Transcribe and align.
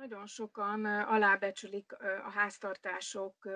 Nagyon 0.00 0.26
sokan 0.26 0.84
alábecsülik 0.84 1.92
a 2.24 2.30
háztartások 2.30 3.48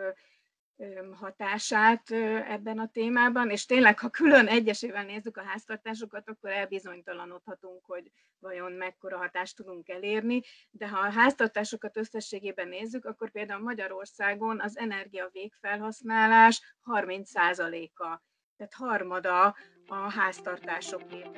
hatását 1.12 2.10
ebben 2.48 2.78
a 2.78 2.88
témában, 2.88 3.50
és 3.50 3.66
tényleg, 3.66 3.98
ha 3.98 4.08
külön 4.08 4.46
egyesével 4.46 5.04
nézzük 5.04 5.36
a 5.36 5.42
háztartásokat, 5.42 6.28
akkor 6.28 6.50
elbizonytalanodhatunk, 6.50 7.84
hogy 7.84 8.10
vajon 8.38 8.72
mekkora 8.72 9.16
hatást 9.16 9.56
tudunk 9.56 9.88
elérni, 9.88 10.42
de 10.70 10.88
ha 10.88 10.98
a 10.98 11.12
háztartásokat 11.12 11.96
összességében 11.96 12.68
nézzük, 12.68 13.04
akkor 13.04 13.30
például 13.30 13.62
Magyarországon 13.62 14.60
az 14.60 14.78
energia 14.78 15.28
végfelhasználás 15.32 16.76
30%-a, 16.84 18.20
tehát 18.56 18.74
harmada 18.74 19.56
a 19.86 20.12
háztartásoké. 20.12 21.30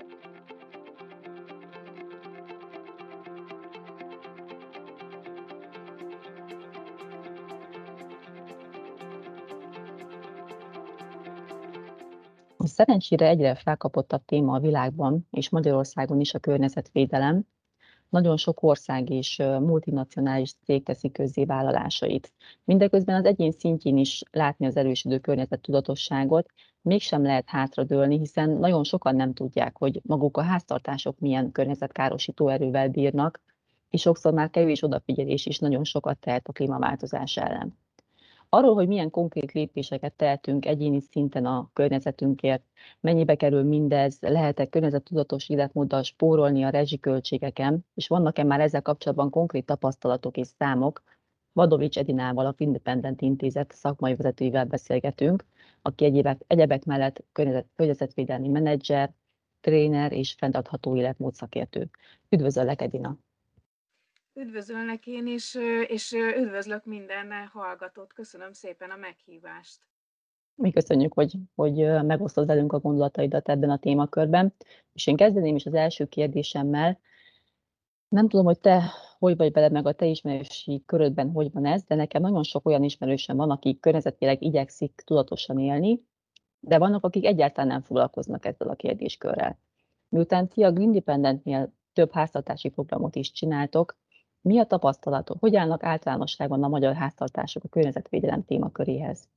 Szerencsére 12.77 13.27
egyre 13.27 13.55
felkapottabb 13.55 14.25
téma 14.25 14.55
a 14.55 14.61
világban, 14.61 15.27
és 15.31 15.49
Magyarországon 15.49 16.21
is 16.21 16.35
a 16.35 16.39
környezetvédelem. 16.39 17.47
Nagyon 18.09 18.37
sok 18.37 18.63
ország 18.63 19.11
és 19.11 19.37
multinacionális 19.61 20.55
cég 20.65 20.83
teszi 20.83 21.11
közzé 21.11 21.45
vállalásait. 21.45 22.33
Mindeközben 22.65 23.17
az 23.17 23.25
egyén 23.25 23.53
szintjén 23.53 23.97
is 23.97 24.23
látni 24.31 24.67
az 24.67 24.77
erősödő 24.77 25.19
környezettudatosságot, 25.19 26.51
mégsem 26.81 27.23
lehet 27.23 27.49
hátradőlni, 27.49 28.19
hiszen 28.19 28.51
nagyon 28.51 28.85
sokan 28.85 29.17
nem 29.17 29.33
tudják, 29.33 29.77
hogy 29.79 30.01
maguk 30.05 30.37
a 30.37 30.43
háztartások 30.43 31.19
milyen 31.19 31.53
környezetkárosító 31.53 32.49
erővel 32.49 32.89
bírnak, 32.89 33.41
és 33.91 34.01
sokszor 34.01 34.33
már 34.33 34.51
kevés 34.51 34.83
odafigyelés 34.83 35.47
is 35.47 35.59
nagyon 35.59 35.85
sokat 35.85 36.19
tehet 36.19 36.49
a 36.49 36.53
klímaváltozás 36.53 37.37
ellen. 37.37 37.86
Arról, 38.57 38.75
hogy 38.75 38.89
milyen 38.89 39.11
konkrét 39.11 39.53
lépéseket 39.53 40.13
tehetünk 40.13 40.67
egyéni 40.67 41.01
szinten 41.01 41.47
a 41.47 41.71
környezetünkért, 41.73 42.63
mennyibe 43.01 43.35
kerül 43.35 43.63
mindez, 43.63 44.19
lehet-e 44.21 44.67
környezettudatos 44.69 45.49
életmóddal 45.49 46.03
spórolni 46.03 46.63
a 46.63 46.69
rezsiköltségeken, 46.69 47.87
és 47.95 48.09
vannak-e 48.09 48.45
már 48.45 48.61
ezzel 48.61 48.83
kapcsolatban 48.83 49.31
konkrét 49.31 49.67
tapasztalatok 49.67 50.37
és 50.37 50.47
számok, 50.59 51.03
Vadovics 51.53 51.99
Edinával, 51.99 52.47
a 52.47 52.55
Independent 52.57 53.21
Intézet 53.21 53.73
szakmai 53.73 54.15
vezetőivel 54.15 54.65
beszélgetünk, 54.65 55.45
aki 55.83 56.05
egyébek, 56.05 56.41
egyebek 56.47 56.85
mellett 56.85 57.25
környezet, 57.33 57.67
környezetvédelmi 57.75 58.49
menedzser, 58.49 59.13
tréner 59.61 60.13
és 60.13 60.35
fenntartható 60.39 60.97
életmód 60.97 61.35
szakértő. 61.35 61.91
Üdvözöllek, 62.29 62.83
Edina! 62.83 63.26
Üdvözölnek 64.39 65.07
én 65.07 65.27
is, 65.27 65.55
és 65.87 66.13
üdvözlök 66.13 66.85
minden 66.85 67.47
hallgatót. 67.53 68.13
Köszönöm 68.13 68.53
szépen 68.53 68.91
a 68.91 68.97
meghívást. 68.97 69.79
Mi 70.55 70.71
köszönjük, 70.71 71.13
hogy, 71.15 71.35
hogy 71.55 71.75
megosztod 72.05 72.47
velünk 72.47 72.73
a 72.73 72.79
gondolataidat 72.79 73.49
ebben 73.49 73.71
a 73.71 73.79
témakörben. 73.79 74.55
És 74.93 75.07
én 75.07 75.17
kezdeném 75.17 75.57
is 75.57 75.67
az 75.67 75.75
első 75.75 76.07
kérdésemmel. 76.07 77.01
Nem 78.09 78.29
tudom, 78.29 78.45
hogy 78.45 78.59
te 78.59 78.83
hogy 79.19 79.37
vagy 79.37 79.53
bele, 79.53 79.69
meg 79.69 79.87
a 79.87 79.93
te 79.93 80.07
ismerősi 80.07 80.83
körödben 80.87 81.31
hogy 81.31 81.53
van 81.53 81.67
ez, 81.67 81.83
de 81.85 81.95
nekem 81.95 82.23
nagyon 82.23 82.43
sok 82.43 82.67
olyan 82.67 82.83
ismerősem 82.83 83.37
van, 83.37 83.51
akik 83.51 83.81
környezetileg 83.81 84.43
igyekszik 84.43 85.03
tudatosan 85.05 85.59
élni, 85.59 86.03
de 86.61 86.79
vannak, 86.79 87.05
akik 87.05 87.27
egyáltalán 87.27 87.69
nem 87.69 87.83
foglalkoznak 87.83 88.45
ezzel 88.45 88.69
a 88.69 88.75
kérdéskörrel. 88.75 89.59
Miután 90.09 90.49
ti 90.49 90.63
a 90.63 90.73
Green 90.73 90.89
Independentnél 90.89 91.73
több 91.93 92.13
háztartási 92.13 92.69
programot 92.69 93.17
is 93.17 93.33
csináltok, 93.33 93.97
mi 94.47 94.59
a 94.59 94.65
tapasztalatok? 94.67 95.41
Hogy 95.41 95.57
állnak 95.57 95.83
általánosságban 95.83 96.63
a 96.63 96.69
magyar 96.69 96.95
háztartások 96.95 97.65
a 97.65 97.69
környezetvédelem 97.69 98.45
témaköréhez? 98.45 99.29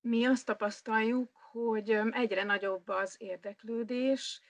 Mi 0.00 0.24
azt 0.24 0.46
tapasztaljuk, 0.46 1.30
hogy 1.52 1.98
egyre 2.10 2.44
nagyobb 2.44 2.88
az 2.88 3.16
érdeklődés, 3.18 4.40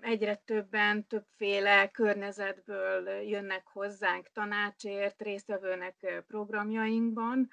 egyre 0.00 0.34
többen 0.34 1.06
többféle 1.06 1.88
környezetből 1.90 3.08
jönnek 3.08 3.66
hozzánk 3.66 4.28
tanácsért, 4.32 5.22
résztvevőnek 5.22 6.24
programjainkban. 6.26 7.50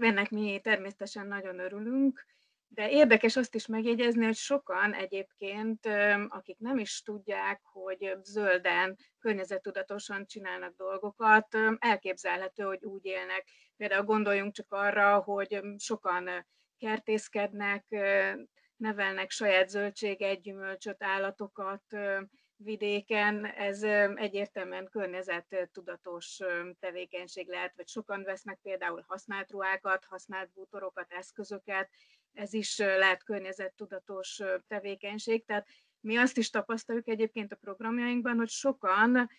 Ennek 0.00 0.30
mi 0.30 0.60
természetesen 0.62 1.26
nagyon 1.26 1.58
örülünk, 1.58 2.24
de 2.68 2.90
érdekes 2.90 3.36
azt 3.36 3.54
is 3.54 3.66
megjegyezni, 3.66 4.24
hogy 4.24 4.36
sokan 4.36 4.94
egyébként, 4.94 5.86
akik 6.28 6.58
nem 6.58 6.78
is 6.78 7.02
tudják, 7.02 7.60
hogy 7.64 8.16
zölden, 8.22 8.96
környezettudatosan 9.18 10.26
csinálnak 10.26 10.76
dolgokat, 10.76 11.56
elképzelhető, 11.78 12.62
hogy 12.62 12.84
úgy 12.84 13.04
élnek. 13.04 13.48
Például 13.76 14.04
gondoljunk 14.04 14.52
csak 14.52 14.72
arra, 14.72 15.18
hogy 15.18 15.60
sokan 15.76 16.46
kertészkednek, 16.78 17.84
nevelnek 18.76 19.30
saját 19.30 19.68
zöldséget, 19.68 20.42
gyümölcsöt, 20.42 21.02
állatokat 21.02 21.82
vidéken, 22.56 23.44
ez 23.46 23.82
egyértelműen 24.14 24.88
környezettudatos 24.90 26.38
tevékenység 26.80 27.48
lehet, 27.48 27.72
vagy 27.76 27.88
sokan 27.88 28.22
vesznek 28.22 28.58
például 28.62 29.04
használt 29.06 29.50
ruhákat, 29.50 30.04
használt 30.04 30.52
bútorokat, 30.52 31.12
eszközöket, 31.12 31.90
ez 32.32 32.52
is 32.52 32.78
lehet 32.78 33.24
környezettudatos 33.24 34.40
tevékenység. 34.66 35.44
Tehát 35.44 35.68
mi 36.00 36.16
azt 36.16 36.36
is 36.36 36.50
tapasztaljuk 36.50 37.08
egyébként 37.08 37.52
a 37.52 37.56
programjainkban, 37.56 38.36
hogy 38.36 38.48
sokan 38.48 39.30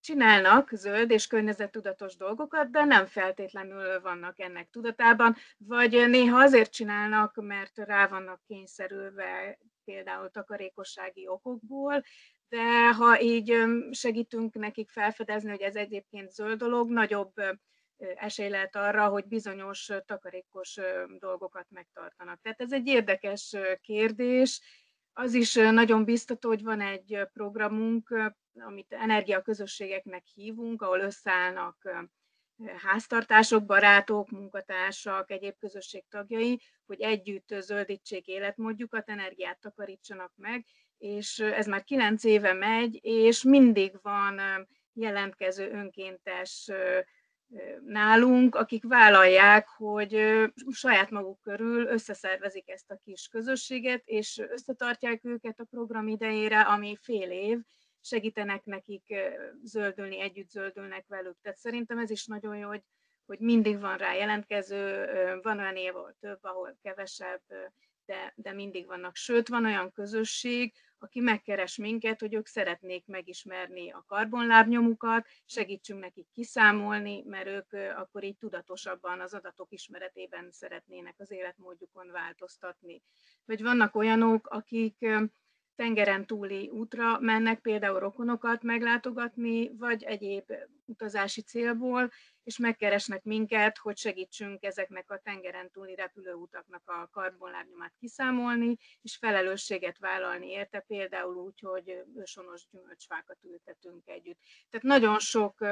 csinálnak 0.00 0.70
zöld 0.72 1.10
és 1.10 1.26
környezettudatos 1.26 2.16
dolgokat, 2.16 2.70
de 2.70 2.84
nem 2.84 3.06
feltétlenül 3.06 4.00
vannak 4.00 4.40
ennek 4.40 4.70
tudatában, 4.70 5.36
vagy 5.56 6.08
néha 6.08 6.40
azért 6.40 6.72
csinálnak, 6.72 7.34
mert 7.42 7.78
rá 7.78 8.06
vannak 8.06 8.42
kényszerülve 8.46 9.58
például 9.84 10.30
takarékossági 10.30 11.28
okokból, 11.28 12.02
de 12.48 12.92
ha 12.92 13.20
így 13.20 13.64
segítünk 13.90 14.54
nekik 14.54 14.90
felfedezni, 14.90 15.50
hogy 15.50 15.60
ez 15.60 15.76
egyébként 15.76 16.30
zöld 16.30 16.58
dolog, 16.58 16.90
nagyobb 16.90 17.32
esély 17.98 18.48
lehet 18.48 18.76
arra, 18.76 19.08
hogy 19.08 19.24
bizonyos 19.26 19.90
takarékos 20.06 20.78
dolgokat 21.18 21.66
megtartanak. 21.70 22.40
Tehát 22.40 22.60
ez 22.60 22.72
egy 22.72 22.86
érdekes 22.86 23.56
kérdés. 23.80 24.60
Az 25.12 25.34
is 25.34 25.54
nagyon 25.54 26.04
biztató, 26.04 26.48
hogy 26.48 26.62
van 26.62 26.80
egy 26.80 27.18
programunk, 27.32 28.32
amit 28.54 28.92
energiaközösségeknek 28.92 30.24
hívunk, 30.34 30.82
ahol 30.82 31.00
összeállnak 31.00 32.06
háztartások, 32.82 33.64
barátok, 33.64 34.30
munkatársak, 34.30 35.30
egyéb 35.30 35.54
közösség 35.58 36.04
tagjai, 36.08 36.60
hogy 36.86 37.00
együtt 37.00 37.54
zöldítsék 37.58 38.26
életmódjukat, 38.26 39.08
energiát 39.08 39.60
takarítsanak 39.60 40.32
meg, 40.36 40.64
és 40.98 41.38
ez 41.38 41.66
már 41.66 41.84
kilenc 41.84 42.24
éve 42.24 42.52
megy, 42.52 42.98
és 43.02 43.42
mindig 43.42 43.98
van 44.02 44.40
jelentkező 44.92 45.70
önkéntes 45.70 46.70
nálunk, 47.86 48.54
akik 48.54 48.84
vállalják, 48.84 49.68
hogy 49.68 50.42
saját 50.70 51.10
maguk 51.10 51.42
körül 51.42 51.86
összeszervezik 51.86 52.70
ezt 52.70 52.90
a 52.90 53.00
kis 53.04 53.28
közösséget, 53.28 54.02
és 54.04 54.38
összetartják 54.48 55.24
őket 55.24 55.60
a 55.60 55.64
program 55.64 56.08
idejére, 56.08 56.60
ami 56.60 56.96
fél 57.00 57.30
év, 57.30 57.58
segítenek 58.00 58.64
nekik 58.64 59.14
zöldülni, 59.62 60.20
együtt 60.20 60.50
zöldülnek 60.50 61.04
velük. 61.06 61.36
Tehát 61.42 61.58
szerintem 61.58 61.98
ez 61.98 62.10
is 62.10 62.26
nagyon 62.26 62.56
jó, 62.56 62.68
hogy, 62.68 62.82
hogy 63.26 63.38
mindig 63.38 63.80
van 63.80 63.96
rá 63.96 64.14
jelentkező, 64.14 65.06
van 65.42 65.58
olyan 65.58 65.76
év, 65.76 65.96
ahol 65.96 66.16
több, 66.20 66.38
ahol 66.42 66.78
kevesebb, 66.82 67.42
de, 68.04 68.32
de 68.36 68.52
mindig 68.52 68.86
vannak. 68.86 69.16
Sőt, 69.16 69.48
van 69.48 69.64
olyan 69.64 69.92
közösség, 69.92 70.74
aki 71.04 71.20
megkeres 71.20 71.76
minket, 71.76 72.20
hogy 72.20 72.34
ők 72.34 72.46
szeretnék 72.46 73.06
megismerni 73.06 73.90
a 73.90 74.04
karbonlábnyomukat, 74.06 75.26
segítsünk 75.44 76.00
nekik 76.00 76.26
kiszámolni, 76.32 77.22
mert 77.26 77.46
ők 77.46 77.72
akkor 77.96 78.24
így 78.24 78.36
tudatosabban 78.36 79.20
az 79.20 79.34
adatok 79.34 79.72
ismeretében 79.72 80.48
szeretnének 80.50 81.14
az 81.18 81.30
életmódjukon 81.30 82.10
változtatni. 82.10 83.02
Vagy 83.44 83.62
vannak 83.62 83.94
olyanok, 83.94 84.46
akik 84.46 85.06
tengeren 85.76 86.26
túli 86.26 86.68
útra 86.68 87.18
mennek, 87.20 87.60
például 87.60 87.98
rokonokat 87.98 88.62
meglátogatni, 88.62 89.76
vagy 89.76 90.02
egyéb 90.02 90.52
utazási 90.84 91.42
célból, 91.42 92.10
és 92.42 92.58
megkeresnek 92.58 93.22
minket, 93.22 93.78
hogy 93.78 93.96
segítsünk 93.96 94.62
ezeknek 94.62 95.10
a 95.10 95.20
tengeren 95.24 95.70
túli 95.70 95.94
repülőutaknak 95.94 96.82
a 96.84 97.08
karbonlábnyomát 97.12 97.94
kiszámolni, 97.98 98.76
és 99.02 99.16
felelősséget 99.16 99.98
vállalni 99.98 100.46
érte, 100.46 100.80
például 100.80 101.34
úgy, 101.34 101.60
hogy 101.60 102.02
ősonos 102.16 102.66
gyümölcsfákat 102.70 103.38
ültetünk 103.42 104.08
együtt. 104.08 104.38
Tehát 104.70 104.86
nagyon 104.86 105.18
sok 105.18 105.64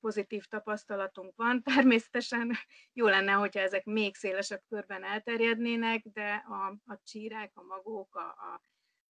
pozitív 0.00 0.44
tapasztalatunk 0.44 1.36
van. 1.36 1.62
Természetesen 1.74 2.52
jó 2.92 3.06
lenne, 3.06 3.32
hogyha 3.32 3.60
ezek 3.60 3.84
még 3.84 4.14
szélesebb 4.14 4.62
körben 4.68 5.04
elterjednének, 5.04 6.02
de 6.12 6.44
a, 6.48 6.92
a 6.92 7.00
csírák, 7.04 7.50
a 7.54 7.62
magók, 7.62 8.14
a, 8.14 8.26
a 8.26 8.62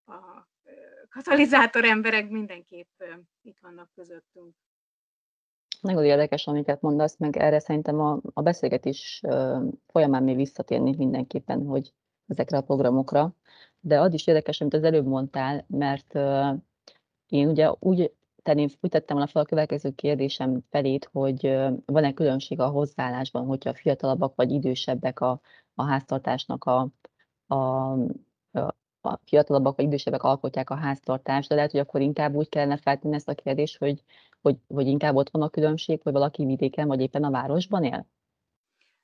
a 0.08 0.48
katalizátor 1.08 1.84
emberek 1.84 2.28
mindenképp 2.28 3.02
itt 3.42 3.58
vannak 3.60 3.90
közöttünk. 3.94 4.54
Nagyon 5.80 6.04
érdekes, 6.04 6.46
amiket 6.46 6.80
mondasz, 6.80 7.16
meg 7.16 7.36
erre 7.36 7.58
szerintem 7.58 8.00
a, 8.00 8.20
a 8.32 8.42
beszélgetés 8.42 9.22
folyamán 9.86 10.22
még 10.22 10.36
visszatérni 10.36 10.94
mindenképpen, 10.96 11.66
hogy 11.66 11.94
ezekre 12.26 12.56
a 12.56 12.62
programokra. 12.62 13.34
De 13.80 14.00
az 14.00 14.12
is 14.12 14.26
érdekes, 14.26 14.60
amit 14.60 14.74
az 14.74 14.82
előbb 14.82 15.06
mondtál, 15.06 15.64
mert 15.68 16.14
én 17.26 17.48
ugye 17.48 17.72
úgy 17.78 18.12
tenném, 18.42 18.68
úgy 18.80 18.90
tettem 18.90 19.16
volna 19.16 19.30
fel 19.30 19.42
a 19.42 19.46
következő 19.46 19.90
kérdésem 19.90 20.60
felét, 20.70 21.08
hogy 21.12 21.40
van-e 21.84 22.12
különbség 22.12 22.60
a 22.60 22.68
hozzáállásban, 22.68 23.46
hogyha 23.46 23.74
fiatalabbak 23.74 24.34
vagy 24.34 24.50
idősebbek 24.50 25.20
a, 25.20 25.40
a 25.74 25.82
háztartásnak 25.84 26.64
a, 26.64 26.88
a 27.54 27.96
fiatalabbak 29.24 29.76
vagy 29.76 29.84
idősebbek 29.84 30.22
alkotják 30.22 30.70
a 30.70 30.74
háztartást, 30.74 31.48
de 31.48 31.54
lehet, 31.54 31.70
hogy 31.70 31.80
akkor 31.80 32.00
inkább 32.00 32.34
úgy 32.34 32.48
kellene 32.48 32.76
feltenni 32.76 33.14
ezt 33.14 33.28
a 33.28 33.34
kérdést, 33.34 33.78
hogy, 33.78 34.02
hogy, 34.40 34.56
hogy 34.68 34.86
inkább 34.86 35.14
ott 35.14 35.30
van 35.30 35.42
a 35.42 35.48
különbség, 35.48 36.00
hogy 36.02 36.12
valaki 36.12 36.44
vidéken 36.44 36.86
vagy 36.86 37.00
éppen 37.00 37.24
a 37.24 37.30
városban 37.30 37.84
él? 37.84 38.06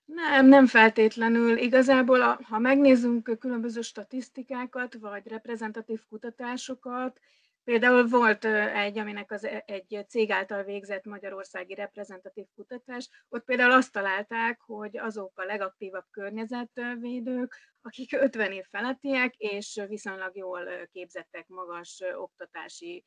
Nem, 0.05 0.47
nem 0.47 0.67
feltétlenül. 0.67 1.57
Igazából, 1.57 2.21
ha 2.43 2.59
megnézzünk 2.59 3.39
különböző 3.39 3.81
statisztikákat, 3.81 4.95
vagy 4.95 5.27
reprezentatív 5.27 6.01
kutatásokat, 6.09 7.21
Például 7.65 8.09
volt 8.09 8.45
egy, 8.45 8.99
aminek 8.99 9.31
az 9.31 9.45
e, 9.45 9.63
egy 9.67 10.05
cég 10.09 10.31
által 10.31 10.63
végzett 10.63 11.05
magyarországi 11.05 11.75
reprezentatív 11.75 12.47
kutatás, 12.55 13.09
ott 13.29 13.45
például 13.45 13.73
azt 13.73 13.93
találták, 13.93 14.61
hogy 14.61 14.99
azok 14.99 15.39
a 15.39 15.45
legaktívabb 15.45 16.05
környezetvédők, 16.11 17.59
akik 17.83 18.13
50 18.13 18.53
év 18.53 18.65
felettiek, 18.71 19.35
és 19.37 19.85
viszonylag 19.89 20.37
jól 20.37 20.87
képzettek 20.93 21.49
magas 21.49 22.03
oktatási 22.15 23.05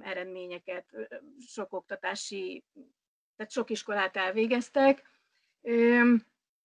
eredményeket, 0.00 0.86
sok 1.46 1.72
oktatási, 1.72 2.64
tehát 3.36 3.52
sok 3.52 3.70
iskolát 3.70 4.16
elvégeztek, 4.16 5.10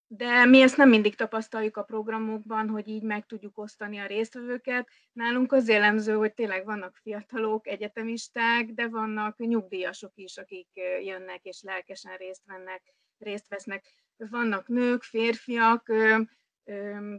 de 0.08 0.46
mi 0.46 0.62
ezt 0.62 0.78
nem 0.78 0.90
mindig 0.90 1.16
tapasztaljuk 1.16 1.78
a 1.78 1.84
programokban, 1.84 2.70
hogy 2.70 2.88
így 2.88 3.04
meg 3.04 3.26
tudjuk 3.26 3.58
osztani 3.58 3.98
a 3.98 4.06
résztvevőket. 4.06 4.90
Nálunk 5.14 5.52
az 5.52 5.70
jellemző, 5.70 6.14
hogy 6.14 6.34
tényleg 6.34 6.66
vannak 6.66 6.96
fiatalok, 6.96 7.68
egyetemisták, 7.68 8.66
de 8.66 8.88
vannak 8.88 9.38
nyugdíjasok 9.38 10.12
is, 10.16 10.38
akik 10.38 10.68
jönnek 11.04 11.44
és 11.44 11.62
lelkesen 11.62 12.18
részt, 12.18 12.42
vennek, 12.46 12.94
részt 13.18 13.48
vesznek. 13.48 13.86
Vannak 14.18 14.68
nők, 14.68 15.04
férfiak, 15.04 15.92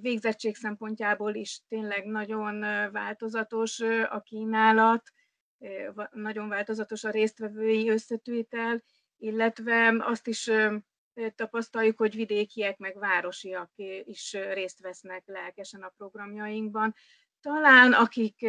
végzettség 0.00 0.56
szempontjából 0.56 1.34
is 1.34 1.60
tényleg 1.68 2.04
nagyon 2.04 2.60
változatos 2.92 3.80
a 4.08 4.20
kínálat, 4.20 5.02
nagyon 6.10 6.48
változatos 6.48 7.04
a 7.04 7.10
résztvevői 7.10 7.90
összetűtel, 7.90 8.82
illetve 9.16 9.96
azt 9.98 10.26
is 10.26 10.50
tapasztaljuk, 11.34 11.98
hogy 11.98 12.14
vidékiek 12.14 12.78
meg 12.78 12.98
városiak 12.98 13.70
is 14.04 14.32
részt 14.32 14.80
vesznek 14.80 15.22
lelkesen 15.26 15.82
a 15.82 15.92
programjainkban. 15.96 16.94
Talán 17.40 17.92
akik 17.92 18.46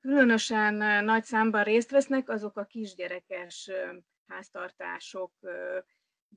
különösen 0.00 1.04
nagy 1.04 1.24
számban 1.24 1.62
részt 1.62 1.90
vesznek, 1.90 2.28
azok 2.28 2.56
a 2.56 2.64
kisgyerekes 2.64 3.70
háztartások, 4.26 5.32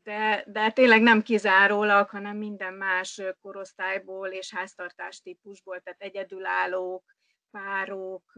de, 0.03 0.43
de 0.47 0.71
tényleg 0.71 1.01
nem 1.01 1.21
kizárólag, 1.21 2.09
hanem 2.09 2.37
minden 2.37 2.73
más 2.73 3.21
korosztályból 3.41 4.27
és 4.27 4.53
háztartás 4.53 5.21
típusból, 5.21 5.79
tehát 5.79 6.01
egyedülállók, 6.01 7.15
párok, 7.51 8.33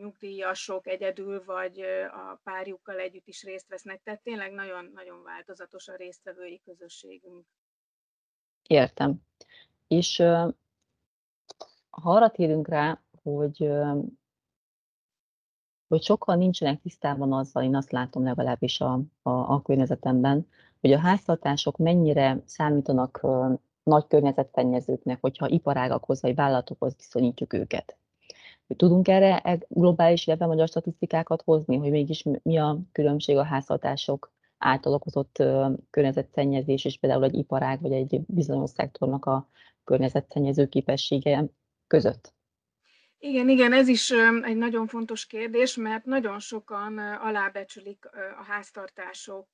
nyugdíjasok 0.00 0.86
egyedül 0.86 1.44
vagy 1.44 1.80
a 2.12 2.40
párjukkal 2.42 2.98
együtt 2.98 3.26
is 3.26 3.42
részt 3.42 3.68
vesznek, 3.68 4.02
tehát 4.02 4.22
tényleg 4.22 4.52
nagyon-nagyon 4.52 5.22
változatos 5.22 5.88
a 5.88 5.96
résztvevői 5.96 6.60
közösségünk. 6.64 7.46
Értem. 8.66 9.22
És 9.86 10.16
ha 11.90 12.10
arra 12.10 12.30
térünk 12.30 12.68
rá, 12.68 13.02
hogy, 13.22 13.70
hogy 15.88 16.02
sokan 16.02 16.38
nincsenek 16.38 16.80
tisztában 16.80 17.32
azzal, 17.32 17.62
én 17.62 17.76
azt 17.76 17.90
látom 17.90 18.24
legalábbis 18.24 18.80
a, 18.80 18.92
a, 19.22 19.30
a 19.30 19.62
környezetemben, 19.62 20.48
hogy 20.80 20.92
a 20.92 20.98
háztartások 20.98 21.76
mennyire 21.76 22.42
számítanak 22.44 23.20
nagy 23.82 24.06
környezetszennyezőknek, 24.06 25.20
hogyha 25.20 25.48
iparágakhoz 25.48 26.22
vagy 26.22 26.34
vállalatokhoz 26.34 26.96
viszonyítjuk 26.96 27.52
őket 27.52 27.98
hogy 28.68 28.76
tudunk 28.76 29.08
erre 29.08 29.38
e 29.38 29.58
globális, 29.68 30.26
illetve 30.26 30.46
magyar 30.46 30.68
statisztikákat 30.68 31.42
hozni, 31.42 31.76
hogy 31.76 31.90
mégis 31.90 32.24
mi 32.42 32.58
a 32.58 32.78
különbség 32.92 33.36
a 33.36 33.44
háztartások 33.44 34.32
által 34.58 34.92
okozott 34.92 35.42
környezetszennyezés, 35.90 36.84
és 36.84 36.98
például 36.98 37.24
egy 37.24 37.34
iparág 37.34 37.80
vagy 37.80 37.92
egy 37.92 38.20
bizonyos 38.26 38.70
szektornak 38.70 39.24
a 39.24 39.48
környezetszennyező 39.84 40.66
képessége 40.66 41.44
között? 41.86 42.34
Igen, 43.18 43.48
igen, 43.48 43.72
ez 43.72 43.88
is 43.88 44.10
egy 44.42 44.56
nagyon 44.56 44.86
fontos 44.86 45.26
kérdés, 45.26 45.76
mert 45.76 46.04
nagyon 46.04 46.38
sokan 46.38 46.98
alábecsülik 46.98 48.06
a 48.40 48.44
háztartások 48.44 49.48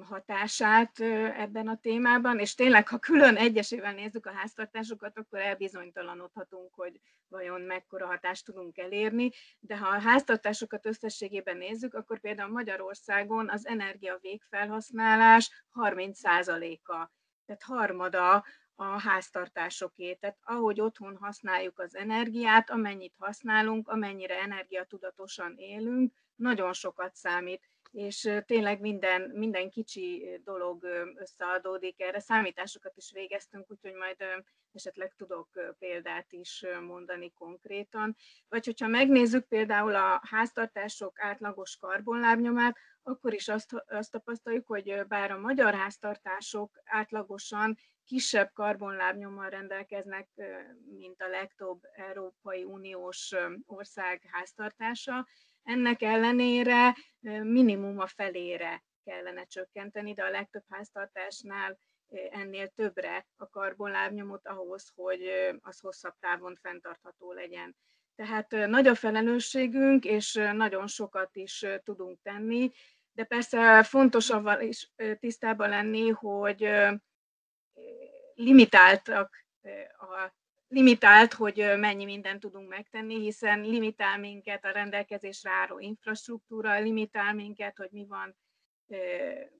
hatását 0.00 1.00
ebben 1.36 1.68
a 1.68 1.76
témában, 1.76 2.38
és 2.38 2.54
tényleg, 2.54 2.88
ha 2.88 2.98
külön 2.98 3.36
egyesével 3.36 3.92
nézzük 3.92 4.26
a 4.26 4.32
háztartásokat, 4.32 5.18
akkor 5.18 5.40
elbizonytalanodhatunk, 5.40 6.74
hogy 6.74 7.00
vajon 7.28 7.60
mekkora 7.60 8.06
hatást 8.06 8.44
tudunk 8.44 8.78
elérni, 8.78 9.30
de 9.60 9.76
ha 9.78 9.88
a 9.88 10.00
háztartásokat 10.00 10.86
összességében 10.86 11.56
nézzük, 11.56 11.94
akkor 11.94 12.20
például 12.20 12.52
Magyarországon 12.52 13.50
az 13.50 13.66
energia 13.66 14.18
végfelhasználás 14.20 15.64
30%-a, 15.74 17.10
tehát 17.46 17.62
harmada 17.62 18.44
a 18.74 19.00
háztartásoké. 19.00 20.14
Tehát 20.14 20.38
ahogy 20.42 20.80
otthon 20.80 21.16
használjuk 21.16 21.78
az 21.78 21.96
energiát, 21.96 22.70
amennyit 22.70 23.14
használunk, 23.18 23.88
amennyire 23.88 24.40
energiatudatosan 24.40 25.54
élünk, 25.56 26.12
nagyon 26.34 26.72
sokat 26.72 27.14
számít 27.14 27.70
és 27.90 28.30
tényleg 28.46 28.80
minden, 28.80 29.30
minden 29.34 29.70
kicsi 29.70 30.40
dolog 30.44 30.84
összeadódik. 31.14 32.00
Erre 32.00 32.20
számításokat 32.20 32.96
is 32.96 33.10
végeztünk, 33.12 33.70
úgyhogy 33.70 33.94
majd 33.94 34.16
esetleg 34.72 35.14
tudok 35.16 35.48
példát 35.78 36.32
is 36.32 36.64
mondani 36.86 37.32
konkrétan. 37.32 38.16
Vagy 38.48 38.64
hogyha 38.64 38.86
megnézzük 38.86 39.46
például 39.48 39.94
a 39.94 40.20
háztartások 40.30 41.20
átlagos 41.20 41.76
karbonlábnyomát, 41.76 42.76
akkor 43.02 43.34
is 43.34 43.48
azt, 43.48 43.72
azt 43.86 44.10
tapasztaljuk, 44.10 44.66
hogy 44.66 45.06
bár 45.08 45.30
a 45.30 45.38
magyar 45.38 45.74
háztartások 45.74 46.80
átlagosan 46.84 47.76
kisebb 48.04 48.50
karbonlábnyommal 48.52 49.48
rendelkeznek, 49.48 50.28
mint 50.98 51.22
a 51.22 51.28
legtöbb 51.28 51.80
Európai 51.96 52.64
Uniós 52.64 53.34
ország 53.66 54.22
háztartása, 54.32 55.26
ennek 55.68 56.02
ellenére 56.02 56.96
minimum 57.42 57.98
a 57.98 58.06
felére 58.06 58.84
kellene 59.04 59.44
csökkenteni, 59.44 60.12
de 60.12 60.24
a 60.24 60.30
legtöbb 60.30 60.64
háztartásnál 60.68 61.78
ennél 62.30 62.68
többre 62.68 63.26
a 63.36 63.48
karbonlábnyomot 63.48 64.46
ahhoz, 64.46 64.92
hogy 64.94 65.20
az 65.60 65.80
hosszabb 65.80 66.14
távon 66.20 66.58
fenntartható 66.62 67.32
legyen. 67.32 67.76
Tehát 68.14 68.50
nagy 68.50 68.86
a 68.86 68.94
felelősségünk, 68.94 70.04
és 70.04 70.32
nagyon 70.34 70.86
sokat 70.86 71.36
is 71.36 71.66
tudunk 71.84 72.18
tenni, 72.22 72.70
de 73.12 73.24
persze 73.24 73.82
fontos 73.82 74.30
avval 74.30 74.60
is 74.60 74.92
tisztában 75.18 75.68
lenni, 75.68 76.08
hogy 76.08 76.68
limitáltak 78.34 79.44
a 79.98 80.32
limitált, 80.68 81.32
hogy 81.32 81.72
mennyi 81.76 82.04
mindent 82.04 82.40
tudunk 82.40 82.68
megtenni, 82.68 83.20
hiszen 83.20 83.60
limitál 83.60 84.18
minket 84.18 84.64
a 84.64 84.70
rendelkezésre 84.70 85.50
álló 85.50 85.78
infrastruktúra, 85.78 86.80
limitál 86.80 87.34
minket, 87.34 87.76
hogy 87.76 87.88
mi 87.90 88.06
van, 88.06 88.36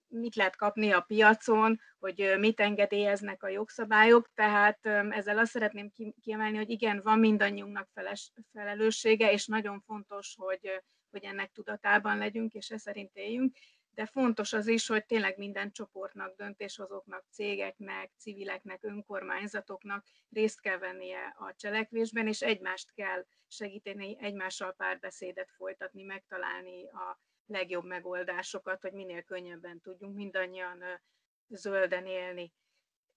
mit 0.08 0.34
lehet 0.34 0.56
kapni 0.56 0.90
a 0.90 1.00
piacon, 1.00 1.80
hogy 1.98 2.34
mit 2.38 2.60
engedélyeznek 2.60 3.42
a 3.42 3.48
jogszabályok, 3.48 4.30
tehát 4.34 4.86
ezzel 4.86 5.38
azt 5.38 5.50
szeretném 5.50 5.92
kiemelni, 6.20 6.56
hogy 6.56 6.70
igen, 6.70 7.00
van 7.02 7.18
mindannyiunknak 7.18 7.88
felelőssége, 8.52 9.32
és 9.32 9.46
nagyon 9.46 9.80
fontos, 9.80 10.34
hogy, 10.38 10.82
hogy 11.10 11.24
ennek 11.24 11.50
tudatában 11.50 12.18
legyünk, 12.18 12.52
és 12.52 12.70
e 12.70 12.78
szerint 12.78 13.10
éljünk, 13.16 13.56
de 13.98 14.06
fontos 14.06 14.52
az 14.52 14.66
is, 14.66 14.86
hogy 14.86 15.04
tényleg 15.04 15.38
minden 15.38 15.72
csoportnak, 15.72 16.36
döntéshozóknak, 16.36 17.24
cégeknek, 17.30 18.10
civileknek, 18.18 18.84
önkormányzatoknak 18.84 20.04
részt 20.30 20.60
kell 20.60 20.78
vennie 20.78 21.34
a 21.38 21.54
cselekvésben, 21.56 22.26
és 22.26 22.40
egymást 22.40 22.92
kell 22.94 23.26
segíteni, 23.48 24.16
egymással 24.20 24.72
párbeszédet 24.72 25.50
folytatni, 25.50 26.02
megtalálni 26.02 26.88
a 26.88 27.20
legjobb 27.46 27.84
megoldásokat, 27.84 28.82
hogy 28.82 28.92
minél 28.92 29.22
könnyebben 29.22 29.80
tudjunk 29.80 30.14
mindannyian 30.14 30.84
zölden 31.48 32.06
élni. 32.06 32.52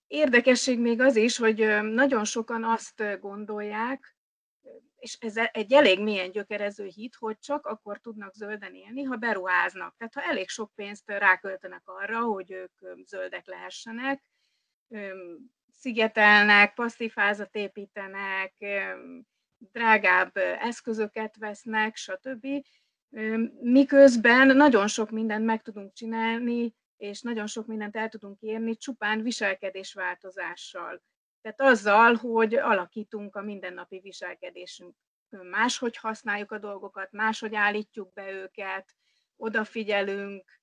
Érdekesség 0.08 0.80
még 0.80 1.02
az 1.02 1.16
is, 1.16 1.38
hogy 1.38 1.58
nagyon 1.82 2.24
sokan 2.24 2.64
azt 2.64 3.20
gondolják, 3.20 4.16
és 4.98 5.18
ez 5.20 5.38
egy 5.52 5.74
elég 5.74 6.00
mélyen 6.02 6.32
gyökerező 6.32 6.86
hit, 6.86 7.16
hogy 7.16 7.40
csak 7.40 7.66
akkor 7.66 8.00
tudnak 8.00 8.34
zölden 8.34 8.74
élni, 8.74 9.04
ha 9.04 9.16
beruháznak. 9.16 9.96
Tehát 9.98 10.14
ha 10.14 10.22
elég 10.22 10.50
sok 10.50 10.72
pénzt 10.76 11.10
ráköltenek 11.10 11.82
arra, 11.86 12.20
hogy 12.20 12.52
ők 12.52 12.72
zöldek 13.06 13.48
lehessenek, 13.48 14.24
szigetelnek, 15.72 16.74
passzív 16.74 17.12
házat 17.16 17.56
építenek, 17.56 18.54
drágább 19.58 20.32
eszközöket 20.60 21.38
vesznek, 21.38 21.96
stb. 21.96 22.48
Miközben 23.62 24.56
nagyon 24.56 24.88
sok 24.88 25.10
mindent 25.10 25.46
meg 25.46 25.62
tudunk 25.62 25.94
csinálni, 25.94 26.76
és 26.98 27.22
nagyon 27.22 27.48
sok 27.48 27.68
mindent 27.68 27.96
el 27.96 28.10
tudunk 28.10 28.42
érni 28.42 28.78
csupán 28.78 29.22
viselkedésváltozással. 29.22 31.02
Tehát 31.42 31.62
azzal, 31.62 32.14
hogy 32.14 32.56
alakítunk 32.56 33.36
a 33.36 33.42
mindennapi 33.42 34.00
viselkedésünk. 34.00 34.96
Máshogy 35.30 35.98
használjuk 35.98 36.52
a 36.52 36.58
dolgokat, 36.58 37.12
máshogy 37.12 37.56
állítjuk 37.56 38.14
be 38.14 38.32
őket, 38.32 38.96
odafigyelünk, 39.38 40.60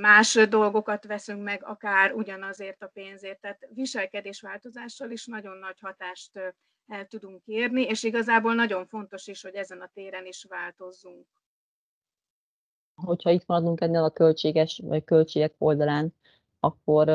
más 0.00 0.34
dolgokat 0.34 1.04
veszünk 1.04 1.42
meg, 1.42 1.64
akár 1.64 2.12
ugyanazért 2.12 2.82
a 2.82 2.86
pénzért. 2.86 3.40
Tehát 3.40 3.68
viselkedésváltozással 3.74 5.10
is 5.10 5.26
nagyon 5.26 5.56
nagy 5.56 5.80
hatást 5.80 6.54
el 6.86 7.06
tudunk 7.06 7.42
érni, 7.44 7.82
és 7.82 8.02
igazából 8.02 8.54
nagyon 8.54 8.86
fontos 8.86 9.26
is, 9.26 9.42
hogy 9.42 9.54
ezen 9.54 9.80
a 9.80 9.90
téren 9.94 10.26
is 10.26 10.44
változzunk. 10.48 11.26
Hogyha 12.94 13.30
itt 13.30 13.46
maradunk 13.46 13.80
ennél 13.80 14.04
a 14.04 14.10
költséges 14.10 14.80
vagy 14.84 15.04
költségek 15.04 15.54
oldalán, 15.58 16.14
akkor 16.60 17.08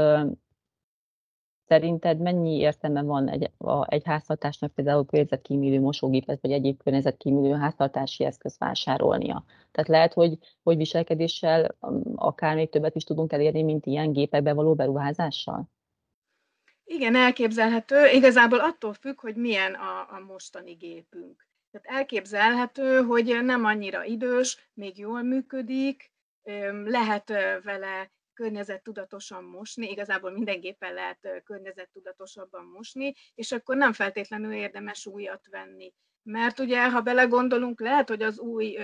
Szerinted 1.69 2.19
mennyi 2.19 2.57
értelme 2.57 3.01
van 3.01 3.29
egy, 3.29 3.51
a, 3.57 3.93
egy 3.93 4.01
háztartásnak 4.05 4.73
például 4.73 5.05
környezetkímélő 5.05 5.79
mosógépet, 5.79 6.41
vagy 6.41 6.51
egyéb 6.51 6.83
környezetkímélő 6.83 7.55
háztartási 7.55 8.23
eszköz 8.23 8.57
vásárolnia? 8.57 9.43
Tehát 9.71 9.89
lehet, 9.89 10.13
hogy, 10.13 10.37
hogy 10.63 10.77
viselkedéssel 10.77 11.75
um, 11.81 12.01
akár 12.15 12.55
még 12.55 12.69
többet 12.69 12.95
is 12.95 13.03
tudunk 13.03 13.33
elérni, 13.33 13.61
mint 13.61 13.85
ilyen 13.85 14.11
gépekbe 14.11 14.53
való 14.53 14.73
beruházással? 14.73 15.69
Igen, 16.83 17.15
elképzelhető. 17.15 18.07
Igazából 18.07 18.59
attól 18.59 18.93
függ, 18.93 19.19
hogy 19.19 19.35
milyen 19.35 19.73
a, 19.73 19.99
a 19.99 20.23
mostani 20.27 20.73
gépünk. 20.73 21.47
Tehát 21.71 21.99
elképzelhető, 21.99 23.01
hogy 23.01 23.39
nem 23.43 23.65
annyira 23.65 24.03
idős, 24.03 24.69
még 24.73 24.97
jól 24.97 25.21
működik, 25.21 26.11
lehet 26.85 27.29
vele 27.63 28.11
környezettudatosan 28.39 29.43
mosni, 29.43 29.89
igazából 29.89 30.31
mindenképpen 30.31 30.93
lehet 30.93 31.41
környezettudatosabban 31.43 32.65
mosni, 32.65 33.13
és 33.35 33.51
akkor 33.51 33.75
nem 33.77 33.93
feltétlenül 33.93 34.53
érdemes 34.53 35.05
újat 35.05 35.47
venni. 35.47 35.93
Mert 36.23 36.59
ugye, 36.59 36.89
ha 36.89 37.01
belegondolunk, 37.01 37.79
lehet, 37.79 38.09
hogy 38.09 38.21
az 38.21 38.39
új 38.39 38.77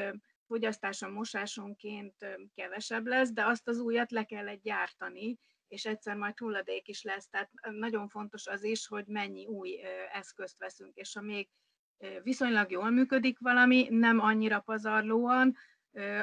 fogyasztása 0.47 1.09
mosásonként 1.09 2.15
kevesebb 2.55 3.05
lesz, 3.05 3.31
de 3.31 3.45
azt 3.45 3.67
az 3.67 3.79
újat 3.79 4.11
le 4.11 4.23
kell 4.23 4.55
gyártani, 4.55 5.37
és 5.67 5.85
egyszer 5.85 6.15
majd 6.15 6.37
hulladék 6.37 6.87
is 6.87 7.03
lesz. 7.03 7.29
Tehát 7.29 7.49
nagyon 7.61 8.07
fontos 8.07 8.47
az 8.47 8.63
is, 8.63 8.87
hogy 8.87 9.05
mennyi 9.07 9.45
új 9.45 9.79
eszközt 10.11 10.57
veszünk, 10.57 10.95
és 10.95 11.13
ha 11.13 11.21
még 11.21 11.49
viszonylag 12.23 12.71
jól 12.71 12.89
működik 12.89 13.39
valami, 13.39 13.87
nem 13.89 14.19
annyira 14.19 14.59
pazarlóan, 14.59 15.55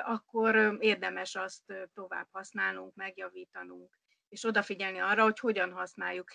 akkor 0.02 0.76
érdemes 0.80 1.34
azt 1.34 1.88
tovább 1.94 2.28
használnunk, 2.30 2.94
megjavítanunk, 2.94 3.98
és 4.28 4.44
odafigyelni 4.44 4.98
arra, 4.98 5.22
hogy 5.22 5.38
hogyan 5.38 5.72
használjuk. 5.72 6.28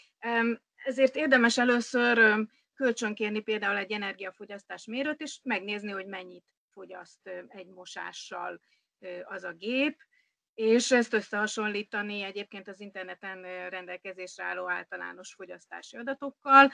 Ezért 0.76 1.16
érdemes 1.16 1.58
először 1.58 2.46
kölcsönkérni 2.74 3.40
például 3.40 3.78
egy 3.78 3.92
energiafogyasztás 3.92 4.86
mérőt, 4.86 5.22
és 5.22 5.40
megnézni, 5.44 5.92
hogy 5.92 6.06
mennyit 6.06 6.46
fogyaszt 6.74 7.30
egy 7.48 7.68
mosással 7.68 8.60
az 9.24 9.44
a 9.44 9.52
gép, 9.52 10.02
és 10.54 10.92
ezt 10.92 11.14
összehasonlítani 11.14 12.22
egyébként 12.22 12.68
az 12.68 12.80
interneten 12.80 13.70
rendelkezésre 13.70 14.44
álló 14.44 14.70
általános 14.70 15.34
fogyasztási 15.34 15.98
adatokkal, 15.98 16.72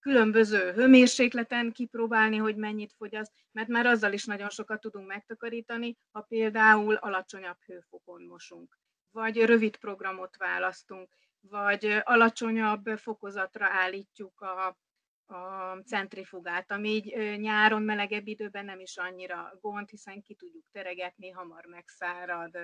különböző 0.00 0.72
hőmérsékleten 0.72 1.72
kipróbálni, 1.72 2.36
hogy 2.36 2.56
mennyit 2.56 2.92
fogyaszt, 2.96 3.32
mert 3.52 3.68
már 3.68 3.86
azzal 3.86 4.12
is 4.12 4.24
nagyon 4.24 4.50
sokat 4.50 4.80
tudunk 4.80 5.06
megtakarítani, 5.06 5.96
ha 6.10 6.20
például 6.20 6.94
alacsonyabb 6.94 7.58
hőfokon 7.66 8.22
mosunk, 8.22 8.78
vagy 9.10 9.44
rövid 9.44 9.76
programot 9.76 10.36
választunk, 10.36 11.08
vagy 11.40 12.00
alacsonyabb 12.02 12.86
fokozatra 12.96 13.66
állítjuk 13.66 14.40
a, 14.40 14.66
a 15.34 15.76
centrifugát, 15.86 16.70
ami 16.70 16.88
így 16.88 17.38
nyáron, 17.40 17.82
melegebb 17.82 18.26
időben 18.26 18.64
nem 18.64 18.80
is 18.80 18.96
annyira 18.96 19.58
gond, 19.60 19.88
hiszen 19.88 20.22
ki 20.22 20.34
tudjuk 20.34 20.64
teregetni, 20.72 21.30
hamar 21.30 21.64
megszárad, 21.64 22.58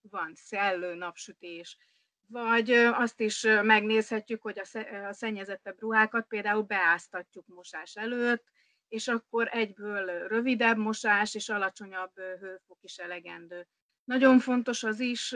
van 0.00 0.34
szellő, 0.34 0.94
napsütés, 0.94 1.78
vagy 2.26 2.70
azt 2.70 3.20
is 3.20 3.46
megnézhetjük, 3.62 4.42
hogy 4.42 4.60
a 5.08 5.12
szennyezettebb 5.12 5.80
ruhákat 5.80 6.26
például 6.26 6.62
beáztatjuk 6.62 7.46
mosás 7.46 7.94
előtt, 7.94 8.52
és 8.88 9.08
akkor 9.08 9.48
egyből 9.52 10.28
rövidebb 10.28 10.76
mosás 10.76 11.34
és 11.34 11.48
alacsonyabb 11.48 12.12
hőfok 12.14 12.78
is 12.80 12.96
elegendő. 12.96 13.66
Nagyon 14.04 14.38
fontos 14.38 14.82
az 14.82 15.00
is, 15.00 15.34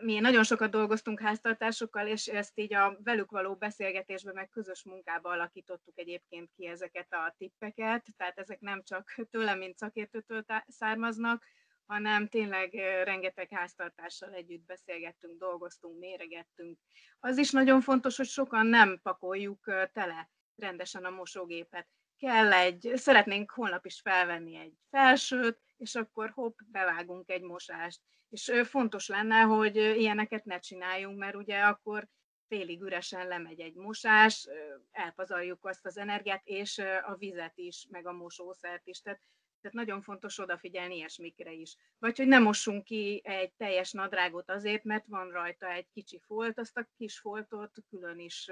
mi 0.00 0.18
nagyon 0.18 0.44
sokat 0.44 0.70
dolgoztunk 0.70 1.20
háztartásokkal, 1.20 2.06
és 2.06 2.26
ezt 2.26 2.58
így 2.58 2.74
a 2.74 2.98
velük 3.04 3.30
való 3.30 3.54
beszélgetésben, 3.54 4.34
meg 4.34 4.48
közös 4.48 4.84
munkába 4.84 5.30
alakítottuk 5.30 5.98
egyébként 5.98 6.50
ki 6.56 6.66
ezeket 6.66 7.12
a 7.12 7.34
tippeket, 7.38 8.06
tehát 8.16 8.38
ezek 8.38 8.60
nem 8.60 8.82
csak 8.82 9.14
tőlem, 9.30 9.58
mint 9.58 9.76
szakértőtől 9.76 10.44
származnak, 10.66 11.44
hanem 11.86 12.28
tényleg 12.28 12.74
rengeteg 13.04 13.48
háztartással 13.50 14.32
együtt 14.32 14.66
beszélgettünk, 14.66 15.38
dolgoztunk, 15.38 15.98
méregettünk. 15.98 16.78
Az 17.20 17.38
is 17.38 17.50
nagyon 17.50 17.80
fontos, 17.80 18.16
hogy 18.16 18.26
sokan 18.26 18.66
nem 18.66 19.00
pakoljuk 19.02 19.64
tele 19.92 20.30
rendesen 20.56 21.04
a 21.04 21.10
mosógépet. 21.10 21.88
Kell 22.18 22.52
egy, 22.52 22.92
szeretnénk 22.94 23.50
holnap 23.50 23.86
is 23.86 24.00
felvenni 24.00 24.56
egy 24.56 24.72
felsőt, 24.90 25.58
és 25.76 25.94
akkor 25.94 26.30
hopp, 26.30 26.58
bevágunk 26.70 27.30
egy 27.30 27.42
mosást. 27.42 28.00
És 28.28 28.52
fontos 28.64 29.08
lenne, 29.08 29.40
hogy 29.40 29.76
ilyeneket 29.76 30.44
ne 30.44 30.58
csináljunk, 30.58 31.18
mert 31.18 31.34
ugye 31.34 31.60
akkor 31.60 32.08
félig 32.48 32.82
üresen 32.82 33.26
lemegy 33.26 33.60
egy 33.60 33.74
mosás, 33.74 34.48
elpazarjuk 34.90 35.64
azt 35.64 35.86
az 35.86 35.96
energiát, 35.96 36.40
és 36.44 36.78
a 37.02 37.14
vizet 37.18 37.58
is, 37.58 37.86
meg 37.90 38.06
a 38.06 38.12
mosószert 38.12 38.86
is. 38.86 39.00
Tehát 39.00 39.20
tehát 39.66 39.86
nagyon 39.86 40.02
fontos 40.02 40.38
odafigyelni 40.38 40.96
ilyesmikre 40.96 41.52
is. 41.52 41.76
Vagy 41.98 42.16
hogy 42.16 42.26
nem 42.26 42.42
mossunk 42.42 42.84
ki 42.84 43.20
egy 43.24 43.52
teljes 43.52 43.92
nadrágot 43.92 44.50
azért, 44.50 44.84
mert 44.84 45.06
van 45.06 45.30
rajta 45.30 45.70
egy 45.70 45.86
kicsi 45.92 46.20
folt, 46.26 46.58
azt 46.58 46.76
a 46.76 46.88
kis 46.96 47.18
foltot 47.18 47.70
külön 47.88 48.18
is 48.18 48.48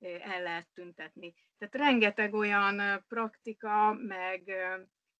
el 0.00 0.42
lehet 0.42 0.68
tüntetni. 0.74 1.34
Tehát 1.58 1.74
rengeteg 1.74 2.34
olyan 2.34 3.04
praktika, 3.08 3.92
meg 3.92 4.52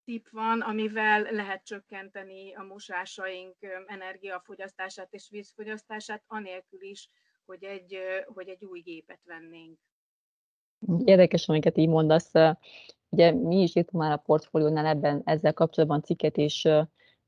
tip 0.05 0.29
van, 0.31 0.61
amivel 0.61 1.23
lehet 1.23 1.65
csökkenteni 1.65 2.55
a 2.55 2.63
mosásaink 2.63 3.57
energiafogyasztását 3.87 5.13
és 5.13 5.29
vízfogyasztását, 5.31 6.23
anélkül 6.27 6.83
is, 6.83 7.09
hogy 7.45 7.65
egy, 7.65 7.99
hogy 8.27 8.49
egy 8.49 8.65
új 8.65 8.81
gépet 8.81 9.21
vennénk. 9.25 9.79
Érdekes, 11.05 11.49
amiket 11.49 11.77
így 11.77 11.89
mondasz. 11.89 12.33
Ugye 13.11 13.31
mi 13.33 13.63
is 13.63 13.77
írtunk 13.77 14.03
már 14.03 14.13
a 14.13 14.23
portfóliónál 14.27 14.87
ebben 14.87 15.23
ezzel 15.25 15.53
kapcsolatban 15.53 16.03
cikket, 16.03 16.37
és 16.37 16.69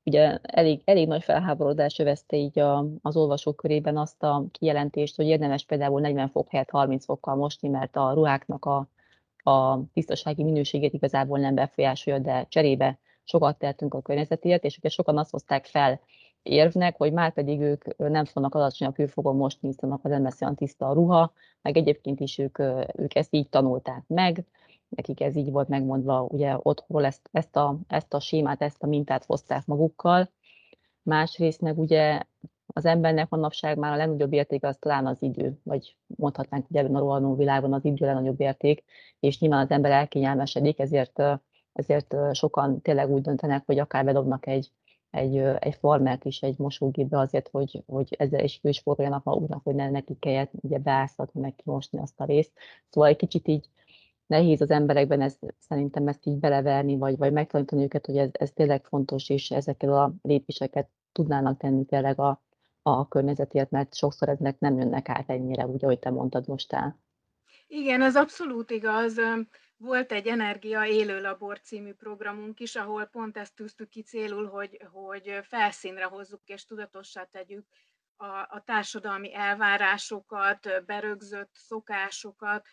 ugye 0.04 0.38
elég, 0.42 0.82
elég 0.84 1.08
nagy 1.08 1.22
felháborodás 1.22 1.98
övezte 1.98 2.36
így 2.36 2.58
a, 2.58 2.86
az 3.02 3.16
olvasók 3.16 3.56
körében 3.56 3.96
azt 3.96 4.22
a 4.22 4.44
kijelentést, 4.50 5.16
hogy 5.16 5.26
érdemes 5.26 5.64
például 5.64 6.00
40 6.00 6.28
fok 6.28 6.48
helyett 6.50 6.70
30 6.70 7.04
fokkal 7.04 7.34
mosni, 7.34 7.68
mert 7.68 7.96
a 7.96 8.12
ruháknak 8.12 8.64
a, 8.64 8.88
a 9.50 9.80
tisztasági 9.92 10.42
minőségét 10.42 10.92
igazából 10.92 11.38
nem 11.38 11.54
befolyásolja, 11.54 12.18
de 12.18 12.46
cserébe 12.48 12.98
sokat 13.24 13.58
tehetünk 13.58 13.94
a 13.94 14.02
környezetért, 14.02 14.64
és 14.64 14.78
ugye 14.78 14.88
sokan 14.88 15.18
azt 15.18 15.30
hozták 15.30 15.66
fel 15.66 16.00
érvnek, 16.42 16.96
hogy 16.96 17.12
már 17.12 17.32
pedig 17.32 17.60
ők 17.60 17.96
nem 17.96 18.24
fognak 18.24 18.54
alacsonyabb 18.54 18.96
hőfokon 18.96 19.36
mosni, 19.36 19.68
hiszen 19.68 19.92
akkor 19.92 20.10
nem 20.10 20.22
lesz 20.22 20.42
olyan 20.42 20.54
tiszta 20.54 20.88
a 20.88 20.92
ruha, 20.92 21.32
meg 21.62 21.76
egyébként 21.76 22.20
is 22.20 22.38
ők, 22.38 22.58
ők 22.94 23.14
ezt 23.14 23.34
így 23.34 23.48
tanulták 23.48 24.04
meg, 24.06 24.44
nekik 24.96 25.20
ez 25.20 25.36
így 25.36 25.50
volt 25.50 25.68
megmondva, 25.68 26.22
ugye 26.22 26.56
otthonról 26.62 27.06
ezt, 27.06 27.28
ezt, 27.32 27.56
a, 27.56 27.78
ezt 27.88 28.14
a 28.14 28.20
sémát, 28.20 28.62
ezt 28.62 28.82
a 28.82 28.86
mintát 28.86 29.24
hozták 29.24 29.66
magukkal. 29.66 30.30
Másrészt 31.02 31.60
meg 31.60 31.78
ugye 31.78 32.22
az 32.66 32.84
embernek 32.84 33.28
manapság 33.28 33.78
már 33.78 33.92
a 33.92 33.96
legnagyobb 33.96 34.32
érték 34.32 34.64
az 34.64 34.76
talán 34.76 35.06
az 35.06 35.22
idő, 35.22 35.58
vagy 35.62 35.96
mondhatnánk, 36.06 36.66
hogy 36.66 36.76
ebben 36.76 36.94
a 36.94 36.98
rohanó 36.98 37.36
világban 37.36 37.72
az 37.72 37.84
idő 37.84 38.04
a 38.04 38.06
legnagyobb 38.06 38.40
érték, 38.40 38.84
és 39.20 39.38
nyilván 39.38 39.64
az 39.64 39.70
ember 39.70 39.90
elkényelmesedik, 39.90 40.78
ezért, 40.78 41.22
ezért 41.72 42.14
sokan 42.32 42.80
tényleg 42.80 43.10
úgy 43.10 43.22
döntenek, 43.22 43.62
hogy 43.66 43.78
akár 43.78 44.04
bedobnak 44.04 44.46
egy, 44.46 44.72
egy, 45.10 45.36
egy 45.36 45.74
farmert 45.74 46.24
is 46.24 46.42
egy 46.42 46.58
mosógépbe 46.58 47.18
azért, 47.18 47.48
hogy, 47.48 47.82
hogy 47.86 48.14
ezzel 48.18 48.44
is 48.44 48.60
is 48.62 48.78
forroljanak 48.78 49.24
maguknak, 49.24 49.64
hogy 49.64 49.74
ne 49.74 49.90
neki 49.90 50.16
kelljen 50.18 50.48
ugye 50.52 50.78
beáztatni, 50.78 51.40
meg 51.40 51.54
kimosni 51.54 51.98
azt 51.98 52.20
a 52.20 52.24
részt. 52.24 52.52
Szóval 52.88 53.08
egy 53.08 53.16
kicsit 53.16 53.48
így 53.48 53.68
nehéz 54.32 54.60
az 54.60 54.70
emberekben 54.70 55.20
ezt, 55.20 55.38
szerintem 55.58 56.08
ezt 56.08 56.26
így 56.26 56.38
beleverni, 56.38 56.96
vagy, 56.96 57.16
vagy 57.16 57.32
megtanítani 57.32 57.82
őket, 57.82 58.06
hogy 58.06 58.16
ez, 58.16 58.28
ez 58.32 58.50
tényleg 58.52 58.84
fontos, 58.84 59.28
és 59.28 59.50
ezekkel 59.50 59.92
a 59.92 60.14
lépéseket 60.22 60.88
tudnának 61.12 61.58
tenni 61.58 61.84
tényleg 61.84 62.20
a, 62.20 62.42
a 62.82 63.08
környezetért, 63.08 63.70
mert 63.70 63.94
sokszor 63.94 64.28
eznek 64.28 64.58
nem 64.58 64.78
jönnek 64.78 65.08
át 65.08 65.30
ennyire, 65.30 65.66
úgy, 65.66 65.84
ahogy 65.84 65.98
te 65.98 66.10
mondtad 66.10 66.48
most 66.48 66.72
el. 66.72 66.98
Igen, 67.66 68.02
ez 68.02 68.16
abszolút 68.16 68.70
igaz. 68.70 69.20
Volt 69.76 70.12
egy 70.12 70.26
Energia 70.26 70.84
Élő 70.86 71.20
Labor 71.20 71.60
című 71.60 71.92
programunk 71.92 72.60
is, 72.60 72.76
ahol 72.76 73.04
pont 73.04 73.36
ezt 73.36 73.54
tűztük 73.54 73.88
ki 73.88 74.02
célul, 74.02 74.46
hogy, 74.46 74.80
hogy 74.92 75.38
felszínre 75.42 76.04
hozzuk 76.04 76.40
és 76.44 76.64
tudatossá 76.64 77.24
tegyük 77.24 77.66
a, 78.16 78.26
a 78.26 78.62
társadalmi 78.64 79.34
elvárásokat, 79.34 80.82
berögzött 80.86 81.50
szokásokat, 81.52 82.66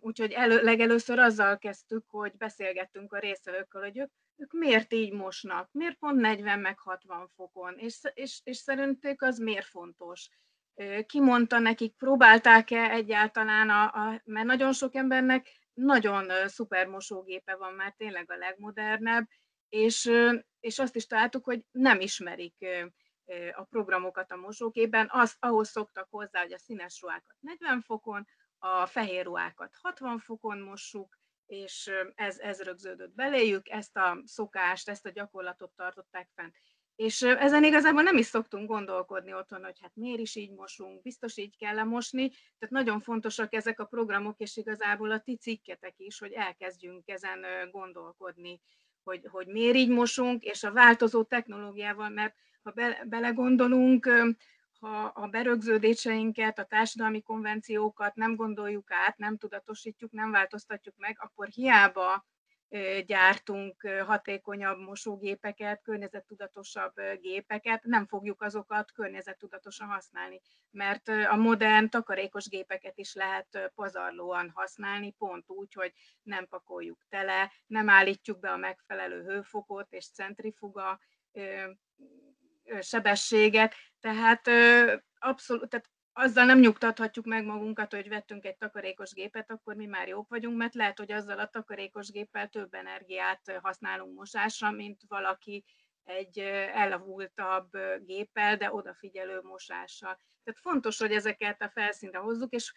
Úgyhogy 0.00 0.32
elő, 0.32 0.62
legelőször 0.62 1.18
azzal 1.18 1.58
kezdtük, 1.58 2.04
hogy 2.08 2.36
beszélgettünk 2.36 3.12
a 3.12 3.18
részvevőkkel, 3.18 3.82
hogy 3.82 3.98
ők, 3.98 4.10
ők 4.36 4.52
miért 4.52 4.92
így 4.92 5.12
mosnak, 5.12 5.68
miért 5.72 5.98
pont 5.98 6.20
40 6.20 6.60
meg 6.60 6.78
60 6.78 7.28
fokon, 7.36 7.78
és, 7.78 7.98
és, 8.14 8.40
és 8.44 8.56
szerintük 8.56 9.22
az 9.22 9.38
miért 9.38 9.66
fontos. 9.66 10.28
Ki 11.06 11.20
mondta 11.20 11.58
nekik, 11.58 11.96
próbálták-e 11.96 12.90
egyáltalán, 12.90 13.70
a, 13.70 13.82
a, 13.82 14.22
mert 14.24 14.46
nagyon 14.46 14.72
sok 14.72 14.94
embernek 14.94 15.48
nagyon 15.74 16.48
szuper 16.48 16.86
mosógépe 16.86 17.56
van 17.56 17.74
már, 17.74 17.94
tényleg 17.96 18.30
a 18.30 18.36
legmodernebb, 18.36 19.26
és, 19.68 20.10
és 20.60 20.78
azt 20.78 20.96
is 20.96 21.06
találtuk, 21.06 21.44
hogy 21.44 21.64
nem 21.70 22.00
ismerik 22.00 22.66
a 23.56 23.62
programokat 23.62 24.30
a 24.30 24.36
mosógépben, 24.36 25.08
az, 25.10 25.36
ahhoz 25.38 25.68
szoktak 25.68 26.06
hozzá, 26.10 26.40
hogy 26.40 26.52
a 26.52 26.58
színes 26.58 27.00
ruhákat 27.00 27.36
40 27.40 27.80
fokon, 27.80 28.26
a 28.58 28.86
fehér 28.86 29.24
ruhákat 29.24 29.74
60 29.82 30.18
fokon 30.18 30.58
mossuk, 30.58 31.18
és 31.46 31.90
ez, 32.14 32.38
ez 32.38 32.62
rögződött 32.62 33.14
beléjük, 33.14 33.68
ezt 33.68 33.96
a 33.96 34.22
szokást, 34.24 34.88
ezt 34.88 35.06
a 35.06 35.10
gyakorlatot 35.10 35.70
tartották 35.76 36.28
fent. 36.34 36.54
És 36.96 37.22
ezen 37.22 37.64
igazából 37.64 38.02
nem 38.02 38.16
is 38.16 38.26
szoktunk 38.26 38.68
gondolkodni 38.68 39.34
otthon, 39.34 39.64
hogy 39.64 39.78
hát 39.80 39.92
miért 39.94 40.20
is 40.20 40.34
így 40.34 40.50
mosunk, 40.50 41.02
biztos 41.02 41.36
így 41.36 41.56
kell 41.56 41.82
mosni. 41.82 42.28
Tehát 42.28 42.74
nagyon 42.74 43.00
fontosak 43.00 43.54
ezek 43.54 43.80
a 43.80 43.84
programok, 43.84 44.38
és 44.38 44.56
igazából 44.56 45.10
a 45.10 45.20
ti 45.20 45.36
cikketek 45.36 45.94
is, 45.96 46.18
hogy 46.18 46.32
elkezdjünk 46.32 47.08
ezen 47.08 47.44
gondolkodni, 47.70 48.60
hogy, 49.02 49.26
hogy 49.30 49.46
miért 49.46 49.76
így 49.76 49.88
mosunk, 49.90 50.44
és 50.44 50.62
a 50.62 50.72
változó 50.72 51.22
technológiával, 51.22 52.08
mert 52.08 52.34
ha 52.62 52.70
be, 52.70 53.04
belegondolunk, 53.08 54.10
ha 54.80 55.04
a 55.04 55.26
berögződéseinket, 55.26 56.58
a 56.58 56.64
társadalmi 56.64 57.22
konvenciókat 57.22 58.14
nem 58.14 58.36
gondoljuk 58.36 58.90
át, 58.90 59.16
nem 59.16 59.36
tudatosítjuk, 59.36 60.12
nem 60.12 60.30
változtatjuk 60.30 60.94
meg, 60.98 61.16
akkor 61.20 61.46
hiába 61.48 62.26
gyártunk 63.06 63.88
hatékonyabb 64.06 64.78
mosógépeket, 64.78 65.82
környezettudatosabb 65.82 66.92
gépeket, 67.20 67.82
nem 67.84 68.06
fogjuk 68.06 68.42
azokat 68.42 68.92
környezettudatosan 68.92 69.88
használni, 69.88 70.40
mert 70.70 71.08
a 71.08 71.36
modern 71.36 71.88
takarékos 71.88 72.48
gépeket 72.48 72.98
is 72.98 73.14
lehet 73.14 73.72
pazarlóan 73.74 74.50
használni, 74.54 75.10
pont 75.18 75.50
úgy, 75.50 75.72
hogy 75.72 75.92
nem 76.22 76.46
pakoljuk 76.46 77.04
tele, 77.08 77.52
nem 77.66 77.88
állítjuk 77.88 78.38
be 78.38 78.50
a 78.50 78.56
megfelelő 78.56 79.22
hőfokot 79.22 79.92
és 79.92 80.10
centrifuga 80.10 80.98
sebességet, 82.80 83.74
tehát 84.00 84.48
abszolút, 85.18 85.68
tehát 85.68 85.90
azzal 86.12 86.44
nem 86.44 86.58
nyugtathatjuk 86.58 87.26
meg 87.26 87.44
magunkat, 87.44 87.94
hogy 87.94 88.08
vettünk 88.08 88.44
egy 88.44 88.56
takarékos 88.56 89.12
gépet, 89.12 89.50
akkor 89.50 89.74
mi 89.74 89.86
már 89.86 90.08
jók 90.08 90.28
vagyunk, 90.28 90.56
mert 90.56 90.74
lehet, 90.74 90.98
hogy 90.98 91.12
azzal 91.12 91.38
a 91.38 91.48
takarékos 91.48 92.10
géppel 92.10 92.48
több 92.48 92.74
energiát 92.74 93.58
használunk 93.62 94.16
mosásra, 94.16 94.70
mint 94.70 95.00
valaki 95.08 95.64
egy 96.04 96.38
elavultabb 96.72 97.70
géppel, 98.04 98.56
de 98.56 98.72
odafigyelő 98.72 99.40
mosással. 99.42 100.18
Tehát 100.44 100.60
fontos, 100.60 100.98
hogy 100.98 101.12
ezeket 101.12 101.62
a 101.62 101.70
felszínre 101.70 102.18
hozzuk, 102.18 102.52
és 102.52 102.72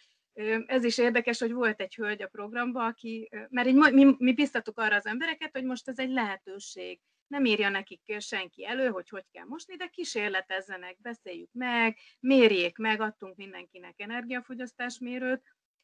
ez 0.66 0.84
is 0.84 0.98
érdekes, 0.98 1.40
hogy 1.40 1.52
volt 1.52 1.82
egy 1.82 1.96
hölgy 1.96 2.22
a 2.22 2.28
programban, 2.28 2.86
aki, 2.86 3.30
mert 3.50 3.68
így 3.68 3.76
mi, 3.76 4.16
mi 4.18 4.34
biztatuk 4.34 4.80
arra 4.80 4.96
az 4.96 5.06
embereket, 5.06 5.52
hogy 5.52 5.64
most 5.64 5.88
ez 5.88 6.00
egy 6.00 6.10
lehetőség 6.10 7.00
nem 7.32 7.46
írja 7.46 7.70
nekik 7.70 8.16
senki 8.20 8.66
elő, 8.66 8.88
hogy 8.88 9.10
hogy 9.10 9.26
kell 9.32 9.46
mosni, 9.46 9.76
de 9.76 9.88
kísérletezzenek, 9.88 11.02
beszéljük 11.02 11.50
meg, 11.52 11.98
mérjék 12.20 12.78
meg, 12.78 13.02
adtunk 13.02 13.36
mindenkinek 13.36 14.00
energiafogyasztásmérőt, 14.00 15.44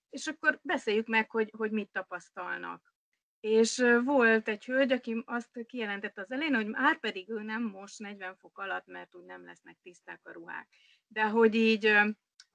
és 0.09 0.27
akkor 0.27 0.59
beszéljük 0.63 1.07
meg, 1.07 1.31
hogy, 1.31 1.53
hogy 1.57 1.71
mit 1.71 1.89
tapasztalnak. 1.91 2.95
És 3.39 3.83
volt 4.03 4.47
egy 4.47 4.65
hölgy, 4.65 4.91
aki 4.91 5.23
azt 5.25 5.65
kijelentette 5.65 6.21
az 6.21 6.31
elején, 6.31 6.55
hogy 6.55 6.67
már 6.67 6.99
pedig 6.99 7.29
ő 7.29 7.41
nem 7.41 7.63
most 7.63 7.99
40 7.99 8.35
fok 8.35 8.57
alatt, 8.57 8.85
mert 8.85 9.15
úgy 9.15 9.25
nem 9.25 9.45
lesznek 9.45 9.77
tiszták 9.83 10.19
a 10.23 10.31
ruhák. 10.31 10.69
De 11.07 11.23
hogy 11.23 11.55
így 11.55 11.99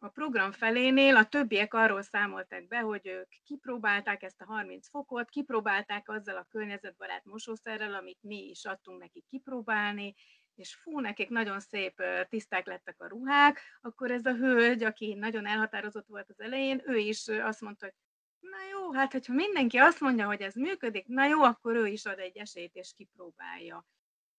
a 0.03 0.09
program 0.09 0.53
felénél 0.53 1.17
a 1.17 1.25
többiek 1.25 1.75
arról 1.75 2.03
számoltak 2.03 2.67
be, 2.67 2.79
hogy 2.79 3.07
ők 3.07 3.29
kipróbálták 3.45 4.23
ezt 4.23 4.41
a 4.41 4.45
30 4.45 4.88
fokot, 4.88 5.29
kipróbálták 5.29 6.09
azzal 6.09 6.37
a 6.37 6.47
környezetbarát 6.51 7.25
mosószerrel, 7.25 7.95
amit 7.95 8.19
mi 8.21 8.49
is 8.49 8.65
adtunk 8.65 9.01
nekik 9.01 9.25
kipróbálni, 9.27 10.15
és 10.55 10.75
fú, 10.75 11.01
nekik 11.01 11.29
nagyon 11.29 11.61
szép 11.61 12.03
tiszták 12.29 12.67
lettek 12.67 13.01
a 13.01 13.09
ruhák, 13.09 13.61
akkor 13.81 14.11
ez 14.11 14.27
a 14.27 14.35
hölgy, 14.35 14.83
aki 14.83 15.15
nagyon 15.15 15.47
elhatározott 15.47 16.07
volt 16.07 16.29
az 16.29 16.41
elején, 16.41 16.83
ő 16.85 16.97
is 16.97 17.29
azt 17.29 17.61
mondta, 17.61 17.85
hogy 17.85 17.95
na 18.41 18.57
jó, 18.71 18.93
hát 18.93 19.12
hogyha 19.12 19.33
mindenki 19.33 19.77
azt 19.77 20.01
mondja, 20.01 20.27
hogy 20.27 20.41
ez 20.41 20.55
működik, 20.55 21.07
na 21.07 21.27
jó, 21.27 21.43
akkor 21.43 21.75
ő 21.75 21.87
is 21.87 22.05
ad 22.05 22.19
egy 22.19 22.37
esélyt 22.37 22.75
és 22.75 22.93
kipróbálja. 22.97 23.87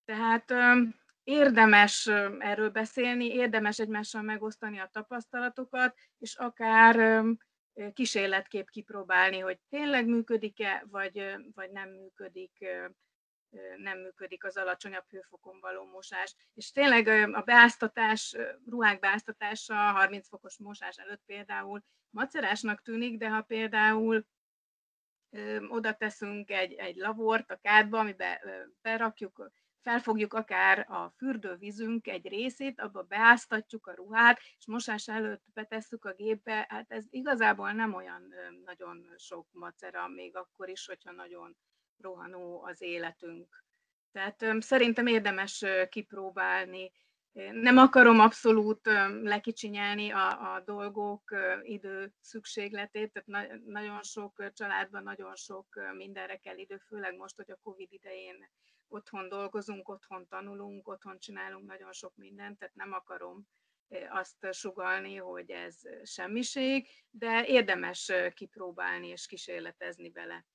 Tehát 0.05 0.53
érdemes 1.23 2.07
erről 2.39 2.69
beszélni, 2.69 3.25
érdemes 3.25 3.79
egymással 3.79 4.21
megosztani 4.21 4.79
a 4.79 4.89
tapasztalatokat, 4.91 5.97
és 6.17 6.35
akár 6.35 7.23
kísérletkép 7.93 8.69
kipróbálni, 8.69 9.39
hogy 9.39 9.59
tényleg 9.69 10.07
működik-e, 10.07 10.83
vagy, 10.89 11.35
vagy 11.53 11.71
nem 11.71 11.89
működik 11.89 12.65
nem 13.77 13.99
működik 13.99 14.43
az 14.43 14.57
alacsonyabb 14.57 15.09
hőfokon 15.09 15.59
való 15.59 15.85
mosás. 15.85 16.35
És 16.53 16.71
tényleg 16.71 17.07
a 17.33 17.41
beáztatás, 17.41 18.35
ruhák 18.69 18.99
beáztatása 18.99 19.75
30 19.75 20.27
fokos 20.27 20.57
mosás 20.57 20.97
előtt 20.97 21.23
például 21.25 21.83
macerásnak 22.09 22.81
tűnik, 22.81 23.17
de 23.17 23.29
ha 23.29 23.41
például 23.41 24.25
oda 25.67 25.93
teszünk 25.93 26.51
egy, 26.51 26.73
egy 26.73 26.95
lavort 26.95 27.51
a 27.51 27.59
kádba, 27.61 27.99
amiben 27.99 28.37
berakjuk 28.81 29.51
felfogjuk 29.83 30.33
akár 30.33 30.79
a 30.89 31.13
fürdővízünk 31.17 32.07
egy 32.07 32.27
részét, 32.27 32.79
abba 32.79 33.01
beáztatjuk 33.01 33.87
a 33.87 33.93
ruhát, 33.93 34.39
és 34.57 34.65
mosás 34.67 35.07
előtt 35.07 35.43
betesszük 35.53 36.05
a 36.05 36.13
gépbe, 36.13 36.65
hát 36.69 36.91
ez 36.91 37.05
igazából 37.09 37.71
nem 37.71 37.93
olyan 37.93 38.33
nagyon 38.65 39.13
sok 39.17 39.47
macera, 39.51 40.07
még 40.07 40.35
akkor 40.35 40.69
is, 40.69 40.85
hogyha 40.85 41.11
nagyon 41.11 41.57
rohanó 41.97 42.63
az 42.63 42.81
életünk. 42.81 43.63
Tehát 44.11 44.45
szerintem 44.59 45.07
érdemes 45.07 45.65
kipróbálni. 45.89 46.91
Nem 47.51 47.77
akarom 47.77 48.19
abszolút 48.19 48.89
lekicsinyelni 49.23 50.11
a, 50.11 50.53
a 50.53 50.59
dolgok 50.65 51.35
idő 51.61 52.13
szükségletét, 52.21 53.11
tehát 53.11 53.27
na, 53.49 53.57
nagyon 53.65 54.03
sok 54.03 54.51
családban 54.53 55.03
nagyon 55.03 55.35
sok 55.35 55.67
mindenre 55.95 56.35
kell 56.37 56.57
idő, 56.57 56.77
főleg 56.77 57.15
most, 57.15 57.35
hogy 57.35 57.51
a 57.51 57.59
Covid 57.63 57.91
idején 57.91 58.49
otthon 58.93 59.29
dolgozunk, 59.29 59.89
otthon 59.89 60.27
tanulunk, 60.29 60.87
otthon 60.87 61.17
csinálunk 61.19 61.65
nagyon 61.65 61.91
sok 61.91 62.13
mindent, 62.15 62.59
tehát 62.59 62.75
nem 62.75 62.91
akarom 62.91 63.47
azt 64.09 64.47
sugalni, 64.51 65.15
hogy 65.15 65.49
ez 65.51 65.75
semmiség, 66.03 66.87
de 67.09 67.45
érdemes 67.47 68.11
kipróbálni 68.33 69.07
és 69.07 69.25
kísérletezni 69.25 70.09
vele. 70.09 70.45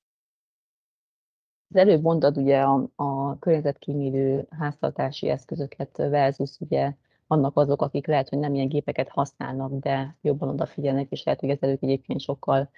Az 1.71 1.77
előbb 1.77 2.03
mondtad 2.03 2.37
ugye 2.37 2.61
a, 2.61 2.89
a 2.95 3.39
környezetkímélő 3.39 4.47
háztartási 4.51 5.29
eszközöket 5.29 5.97
versus 5.97 6.59
ugye 6.61 6.93
vannak 7.27 7.57
azok, 7.57 7.83
akik 7.83 8.07
lehet, 8.07 8.29
hogy 8.29 8.39
nem 8.39 8.55
ilyen 8.55 8.69
gépeket 8.69 9.09
használnak, 9.09 9.73
de 9.73 10.17
jobban 10.21 10.49
odafigyelnek, 10.49 11.11
és 11.11 11.25
lehet, 11.25 11.41
hogy 11.41 11.51
ezelőtt 11.51 11.83
egyébként 11.83 12.21
sokkal 12.21 12.71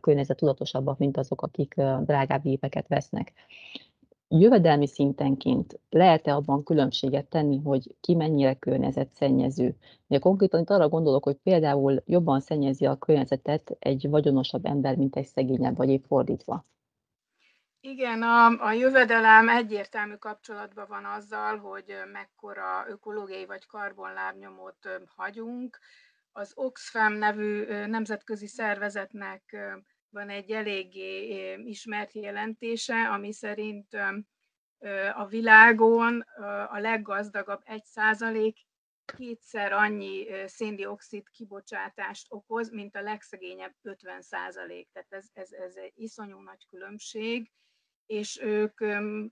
környezettudatosabbak, 0.00 0.98
mint 0.98 1.16
azok, 1.16 1.42
akik 1.42 1.74
drágább 2.00 2.42
gépeket 2.42 2.88
vesznek 2.88 3.32
jövedelmi 4.38 4.86
szintenként 4.86 5.80
lehet-e 5.90 6.34
abban 6.34 6.64
különbséget 6.64 7.26
tenni, 7.26 7.58
hogy 7.58 7.94
ki 8.00 8.14
mennyire 8.14 8.54
környezetszennyező? 8.54 9.76
Ugye 10.08 10.18
konkrétan 10.18 10.60
itt 10.60 10.70
arra 10.70 10.88
gondolok, 10.88 11.24
hogy 11.24 11.36
például 11.36 12.02
jobban 12.06 12.40
szennyezi 12.40 12.86
a 12.86 12.96
környezetet 12.96 13.76
egy 13.78 14.08
vagyonosabb 14.08 14.64
ember, 14.64 14.96
mint 14.96 15.16
egy 15.16 15.26
szegényebb, 15.26 15.76
vagy 15.76 15.88
épp 15.88 16.04
fordítva. 16.04 16.64
Igen, 17.80 18.22
a, 18.22 18.46
a 18.46 18.72
jövedelem 18.72 19.48
egyértelmű 19.48 20.14
kapcsolatban 20.14 20.86
van 20.88 21.04
azzal, 21.04 21.56
hogy 21.56 21.94
mekkora 22.12 22.84
ökológiai 22.88 23.46
vagy 23.46 23.66
karbonlábnyomot 23.66 24.76
hagyunk. 25.16 25.78
Az 26.32 26.52
Oxfam 26.54 27.12
nevű 27.12 27.64
nemzetközi 27.86 28.46
szervezetnek 28.46 29.56
van 30.10 30.28
egy 30.28 30.50
eléggé 30.50 31.54
ismert 31.54 32.12
jelentése, 32.12 33.08
ami 33.08 33.32
szerint 33.32 33.94
a 35.14 35.26
világon 35.26 36.20
a 36.70 36.78
leggazdagabb 36.78 37.60
egy 37.64 37.84
százalék 37.84 38.58
kétszer 39.16 39.72
annyi 39.72 40.26
széndiokszid 40.46 41.28
kibocsátást 41.28 42.26
okoz, 42.28 42.70
mint 42.70 42.96
a 42.96 43.02
legszegényebb 43.02 43.74
50 43.82 44.22
százalék. 44.22 44.88
Tehát 44.92 45.12
ez, 45.12 45.26
ez, 45.32 45.52
ez 45.52 45.76
egy 45.76 45.92
iszonyú 45.94 46.38
nagy 46.38 46.66
különbség, 46.66 47.50
és 48.06 48.40
ők 48.42 48.80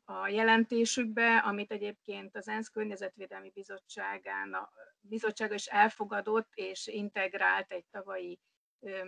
a 0.04 0.28
jelentésükbe, 0.28 1.36
amit 1.36 1.72
egyébként 1.72 2.36
az 2.36 2.48
ENSZ 2.48 2.68
Környezetvédelmi 2.68 3.50
Bizottságán, 3.50 4.52
a 4.52 4.70
bizottsága 5.00 5.54
is 5.54 5.66
elfogadott 5.66 6.48
és 6.54 6.86
integrált 6.86 7.72
egy 7.72 7.84
tavalyi 7.90 8.40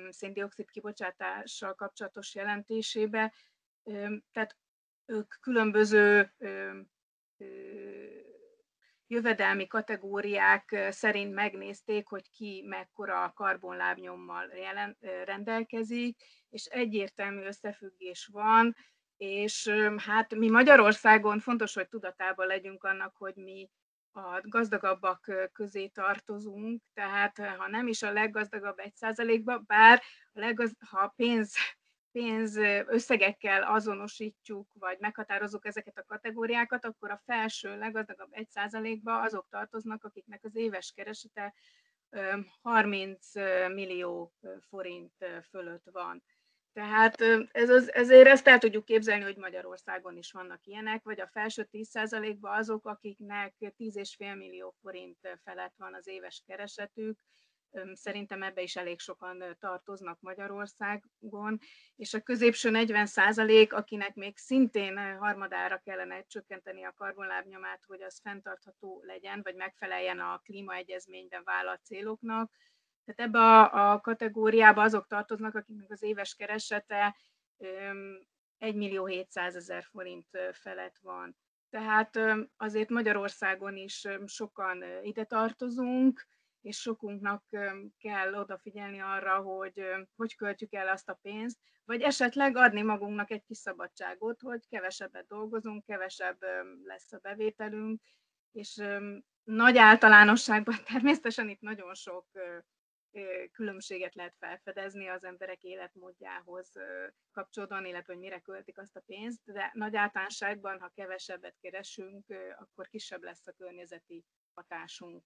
széndiokszid 0.09 0.71
kibocsátással 0.71 1.75
kapcsolatos 1.75 2.35
jelentésébe, 2.35 3.33
tehát 4.33 4.57
ők 5.07 5.35
különböző 5.41 6.35
jövedelmi 9.07 9.67
kategóriák 9.67 10.87
szerint 10.91 11.35
megnézték, 11.35 12.09
hogy 12.09 12.31
ki 12.31 12.65
mekkora 12.67 13.33
karbonlábnyommal 13.35 14.47
jelen, 14.55 14.97
rendelkezik, 15.25 16.23
és 16.49 16.65
egyértelmű 16.65 17.43
összefüggés 17.43 18.29
van, 18.33 18.77
és 19.17 19.69
hát 19.97 20.35
mi 20.35 20.51
Magyarországon 20.51 21.41
fontos, 21.41 21.75
hogy 21.75 21.89
tudatában 21.89 22.47
legyünk 22.47 22.85
annak, 22.85 23.17
hogy 23.17 23.35
mi 23.35 23.71
a 24.13 24.41
gazdagabbak 24.43 25.51
közé 25.53 25.87
tartozunk, 25.87 26.83
tehát 26.95 27.39
ha 27.39 27.69
nem 27.69 27.87
is 27.87 28.03
a 28.03 28.13
leggazdagabb 28.13 28.79
egy 28.79 28.95
százalékba, 28.95 29.59
bár 29.59 30.03
a 30.33 30.41
leggaz, 30.41 30.77
ha 30.91 31.13
pénz 31.17 31.55
pénz 32.13 32.57
összegekkel 32.87 33.63
azonosítjuk, 33.63 34.73
vagy 34.73 34.99
meghatározunk 34.99 35.65
ezeket 35.65 35.99
a 35.99 36.05
kategóriákat, 36.05 36.85
akkor 36.85 37.11
a 37.11 37.23
felső, 37.25 37.79
leggazdagabb 37.79 38.31
1%-ba 38.33 39.21
azok 39.21 39.47
tartoznak, 39.51 40.05
akiknek 40.05 40.45
az 40.45 40.57
éves 40.57 40.93
keresete 40.97 41.55
30 42.63 43.35
millió 43.75 44.33
forint 44.69 45.13
fölött 45.51 45.89
van. 45.93 46.23
Tehát 46.73 47.21
ez 47.53 47.69
az, 47.69 47.93
ezért 47.93 48.29
ezt 48.29 48.47
el 48.47 48.59
tudjuk 48.59 48.85
képzelni, 48.85 49.23
hogy 49.23 49.37
Magyarországon 49.37 50.17
is 50.17 50.33
vannak 50.33 50.67
ilyenek, 50.67 51.03
vagy 51.03 51.21
a 51.21 51.31
felső 51.33 51.69
10%-ban 51.73 52.59
azok, 52.59 52.87
akiknek 52.87 53.55
10,5 53.59 54.37
millió 54.37 54.75
forint 54.83 55.39
felett 55.45 55.75
van 55.77 55.95
az 55.95 56.07
éves 56.07 56.43
keresetük, 56.47 57.19
Szerintem 57.93 58.43
ebbe 58.43 58.63
is 58.63 58.77
elég 58.77 58.99
sokan 59.01 59.57
tartoznak 59.61 60.21
Magyarországon, 60.21 61.59
és 61.97 62.15
a 62.15 62.21
középső 62.21 62.71
40 62.71 63.07
százalék, 63.07 63.73
akinek 63.73 64.15
még 64.15 64.37
szintén 64.37 65.17
harmadára 65.19 65.81
kellene 65.85 66.25
csökkenteni 66.27 66.85
a 66.85 66.95
karbonlábnyomát, 66.97 67.85
hogy 67.87 68.03
az 68.03 68.21
fenntartható 68.23 69.03
legyen, 69.07 69.41
vagy 69.43 69.55
megfeleljen 69.55 70.21
a 70.21 70.41
klímaegyezményben 70.45 71.43
vállalt 71.45 71.85
céloknak. 71.85 72.53
Tehát 73.05 73.31
ebbe 73.31 73.39
a, 73.39 73.93
a 73.93 74.01
kategóriába 74.01 74.83
azok 74.83 75.07
tartoznak, 75.07 75.55
akiknek 75.55 75.91
az 75.91 76.03
éves 76.03 76.35
keresete 76.35 77.17
1 78.59 78.75
millió 78.75 79.07
700 79.07 79.57
ezer 79.57 79.85
forint 79.85 80.27
felett 80.53 80.99
van. 81.03 81.37
Tehát 81.71 82.19
azért 82.57 82.89
Magyarországon 82.89 83.77
is 83.77 84.07
sokan 84.27 84.85
ide 85.03 85.25
tartozunk, 85.25 86.27
és 86.61 86.81
sokunknak 86.81 87.45
kell 87.99 88.35
odafigyelni 88.35 89.01
arra, 89.01 89.37
hogy 89.37 89.85
hogy 90.17 90.35
költjük 90.35 90.73
el 90.75 90.89
azt 90.89 91.09
a 91.09 91.19
pénzt, 91.23 91.59
vagy 91.85 92.03
esetleg 92.03 92.57
adni 92.57 92.83
magunknak 92.83 93.31
egy 93.31 93.45
kis 93.45 93.59
szabadságot, 93.59 94.41
hogy 94.41 94.69
kevesebbet 94.69 95.27
dolgozunk, 95.27 95.85
kevesebb 95.85 96.39
lesz 96.85 97.13
a 97.13 97.19
bevételünk, 97.19 98.01
és 98.53 98.83
nagy 99.43 99.77
általánosságban 99.77 100.75
természetesen 100.93 101.49
itt 101.49 101.61
nagyon 101.61 101.95
sok 101.95 102.27
különbséget 103.53 104.15
lehet 104.15 104.37
felfedezni 104.39 105.09
az 105.09 105.25
emberek 105.25 105.63
életmódjához 105.63 106.73
kapcsolódóan, 107.33 107.87
illetve 107.87 108.13
hogy 108.13 108.23
mire 108.23 108.39
költik 108.39 108.79
azt 108.79 108.97
a 108.97 109.03
pénzt, 109.07 109.41
de 109.45 109.71
nagy 109.75 109.97
általánosságban, 109.97 110.81
ha 110.81 110.93
kevesebbet 110.95 111.57
keresünk, 111.61 112.25
akkor 112.59 112.89
kisebb 112.89 113.23
lesz 113.23 113.47
a 113.47 113.53
környezeti 113.53 114.25
hatásunk. 114.55 115.23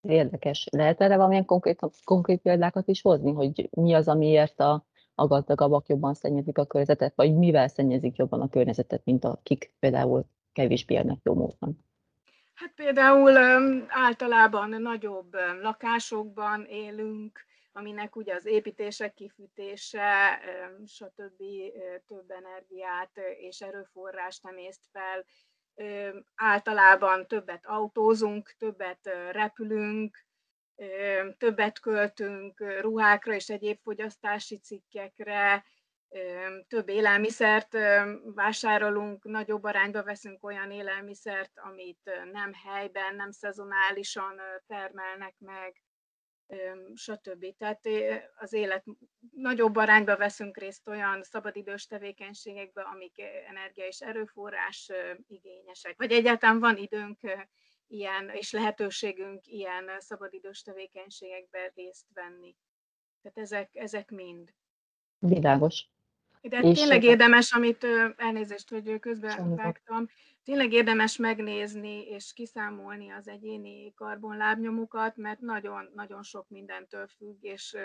Érdekes. 0.00 0.68
Lehet 0.70 1.00
erre 1.00 1.16
valamilyen 1.16 1.44
konkrét, 1.44 1.80
konkrét 2.04 2.40
példákat 2.40 2.88
is 2.88 3.02
hozni, 3.02 3.32
hogy 3.32 3.68
mi 3.70 3.94
az, 3.94 4.08
amiért 4.08 4.60
a, 4.60 4.86
a 5.14 5.26
gazdagabbak 5.26 5.88
jobban 5.88 6.14
szennyezik 6.14 6.58
a 6.58 6.66
környezetet, 6.66 7.14
vagy 7.14 7.34
mivel 7.34 7.68
szennyezik 7.68 8.16
jobban 8.16 8.40
a 8.40 8.48
környezetet, 8.48 9.04
mint 9.04 9.24
akik 9.24 9.74
például 9.78 10.26
kevésbé 10.52 10.94
élnek 10.94 11.18
jó 11.22 11.34
módon? 11.34 11.84
Hát 12.56 12.72
például 12.74 13.36
általában 13.88 14.68
nagyobb 14.68 15.34
lakásokban 15.60 16.64
élünk, 16.64 17.44
aminek 17.72 18.16
ugye 18.16 18.34
az 18.34 18.46
építések, 18.46 19.14
kifűtése, 19.14 20.40
stb. 20.86 21.42
több 22.06 22.30
energiát 22.30 23.20
és 23.38 23.60
erőforrást 23.60 24.46
emészt 24.46 24.80
fel, 24.92 25.24
általában 26.34 27.26
többet 27.26 27.66
autózunk, 27.66 28.54
többet 28.58 29.10
repülünk, 29.30 30.24
többet 31.38 31.80
költünk 31.80 32.80
ruhákra 32.80 33.34
és 33.34 33.48
egyéb 33.48 33.78
fogyasztási 33.82 34.58
cikkekre, 34.58 35.64
több 36.68 36.88
élelmiszert 36.88 37.76
vásárolunk, 38.34 39.24
nagyobb 39.24 39.64
arányba 39.64 40.02
veszünk 40.02 40.44
olyan 40.44 40.70
élelmiszert, 40.70 41.52
amit 41.54 42.10
nem 42.32 42.52
helyben, 42.52 43.14
nem 43.14 43.30
szezonálisan 43.30 44.40
termelnek 44.66 45.34
meg, 45.38 45.82
stb. 46.94 47.56
Tehát 47.58 47.80
az 48.36 48.52
élet 48.52 48.84
nagyobb 49.30 49.76
arányba 49.76 50.16
veszünk 50.16 50.56
részt 50.56 50.88
olyan 50.88 51.22
szabadidős 51.22 51.86
tevékenységekbe, 51.86 52.82
amik 52.82 53.20
energia 53.48 53.86
és 53.86 54.00
erőforrás 54.00 54.90
igényesek. 55.26 55.96
Vagy 55.96 56.12
egyáltalán 56.12 56.58
van 56.60 56.76
időnk 56.76 57.20
ilyen, 57.86 58.30
és 58.30 58.52
lehetőségünk 58.52 59.46
ilyen 59.46 59.90
szabadidős 59.98 60.62
tevékenységekben 60.62 61.70
részt 61.74 62.06
venni. 62.14 62.56
Tehát 63.22 63.38
ezek, 63.38 63.70
ezek 63.74 64.10
mind. 64.10 64.54
Világos. 65.18 65.88
De 66.48 66.60
és 66.60 66.78
tényleg 66.78 67.02
érdemes, 67.02 67.52
amit 67.52 67.86
elnézést, 68.16 68.70
hogy 68.70 68.98
közben 69.00 69.54
vágtam, 69.54 70.08
tényleg 70.44 70.72
érdemes 70.72 71.16
megnézni 71.16 72.06
és 72.08 72.32
kiszámolni 72.32 73.10
az 73.10 73.28
egyéni 73.28 73.94
karbonlábnyomukat, 73.94 75.16
mert 75.16 75.40
nagyon-nagyon 75.40 76.22
sok 76.22 76.48
mindentől 76.48 77.06
függ, 77.06 77.44
és, 77.44 77.76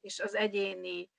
és 0.00 0.20
az 0.20 0.34
egyéni 0.34 1.10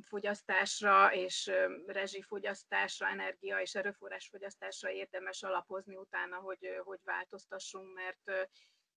fogyasztásra 0.00 1.14
és 1.14 1.50
rezsifogyasztásra, 1.86 3.08
energia 3.08 3.60
és 3.60 3.74
erőforrás 3.74 4.28
fogyasztásra 4.28 4.90
érdemes 4.90 5.42
alapozni 5.42 5.96
utána, 5.96 6.36
hogy, 6.36 6.80
hogy 6.84 6.98
változtassunk, 7.04 7.94
mert 7.94 8.50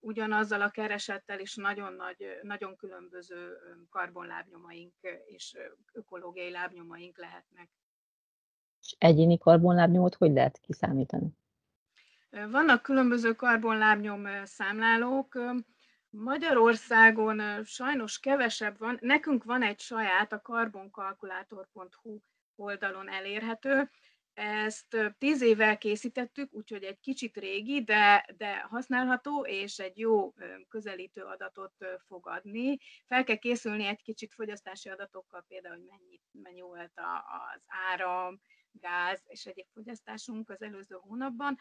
ugyanazzal 0.04 0.62
a 0.62 0.70
keresettel 0.70 1.40
is 1.40 1.56
nagyon 1.56 1.94
nagy, 1.94 2.40
nagyon 2.42 2.76
különböző 2.76 3.58
karbonlábnyomaink 3.90 4.94
és 5.26 5.58
ökológiai 5.92 6.52
lábnyomaink 6.52 7.18
lehetnek. 7.18 7.70
És 8.82 8.96
egyéni 8.98 9.38
karbonlábnyomot 9.38 10.16
hogy 10.16 10.32
lehet 10.32 10.60
kiszámítani? 10.60 11.28
Vannak 12.30 12.82
különböző 12.82 13.34
karbonlábnyom 13.34 14.28
számlálók. 14.44 15.40
Magyarországon 16.10 17.64
sajnos 17.64 18.20
kevesebb 18.20 18.78
van. 18.78 18.98
Nekünk 19.02 19.44
van 19.44 19.64
egy 19.64 19.80
saját, 19.80 20.34
a 20.34 20.42
karbonkalkulátor.hu 20.42 22.20
oldalon 22.56 23.10
elérhető. 23.10 23.90
Ezt 24.34 24.98
tíz 25.18 25.42
évvel 25.42 25.78
készítettük, 25.78 26.54
úgyhogy 26.54 26.84
egy 26.84 27.00
kicsit 27.00 27.38
régi, 27.38 27.84
de, 27.84 28.26
de 28.38 28.60
használható, 28.60 29.46
és 29.46 29.80
egy 29.80 29.98
jó 29.98 30.34
közelítő 30.70 31.22
adatot 31.22 31.74
fog 32.08 32.28
adni. 32.28 32.78
Fel 33.08 33.24
kell 33.24 33.36
készülni 33.36 33.86
egy 33.86 34.02
kicsit 34.02 34.34
fogyasztási 34.34 34.90
adatokkal, 34.90 35.46
például, 35.48 35.76
hogy 35.76 35.86
mennyi, 35.86 36.20
mennyi 36.32 36.62
volt 36.62 36.92
az 37.54 37.62
áram, 37.92 38.42
gáz 38.72 39.22
és 39.26 39.46
egyéb 39.46 39.68
fogyasztásunk 39.74 40.50
az 40.50 40.62
előző 40.62 40.96
hónapban, 41.02 41.58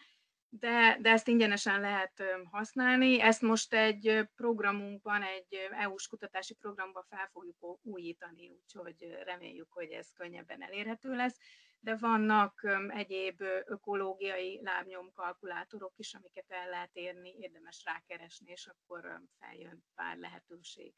de, 0.48 0.98
de 1.00 1.10
ezt 1.10 1.28
ingyenesen 1.28 1.80
lehet 1.80 2.22
használni. 2.50 3.20
Ezt 3.20 3.40
most 3.40 3.74
egy 3.74 4.28
programunkban, 4.34 5.22
egy 5.22 5.68
EU-s 5.70 6.06
kutatási 6.06 6.54
programba 6.54 7.04
fel 7.08 7.28
fogjuk 7.32 7.78
újítani, 7.82 8.48
úgyhogy 8.48 9.18
reméljük, 9.24 9.72
hogy 9.72 9.90
ez 9.90 10.12
könnyebben 10.12 10.62
elérhető 10.62 11.14
lesz. 11.14 11.38
De 11.84 11.96
vannak 12.00 12.66
egyéb 12.88 13.42
ökológiai 13.66 14.60
lábnyomkalkulátorok 14.64 15.92
is, 15.96 16.14
amiket 16.14 16.44
el 16.48 16.68
lehet 16.70 16.90
érni, 16.92 17.34
érdemes 17.38 17.82
rákeresni, 17.84 18.50
és 18.50 18.66
akkor 18.66 19.20
feljön 19.38 19.84
pár 19.94 20.16
lehetőség. 20.16 20.92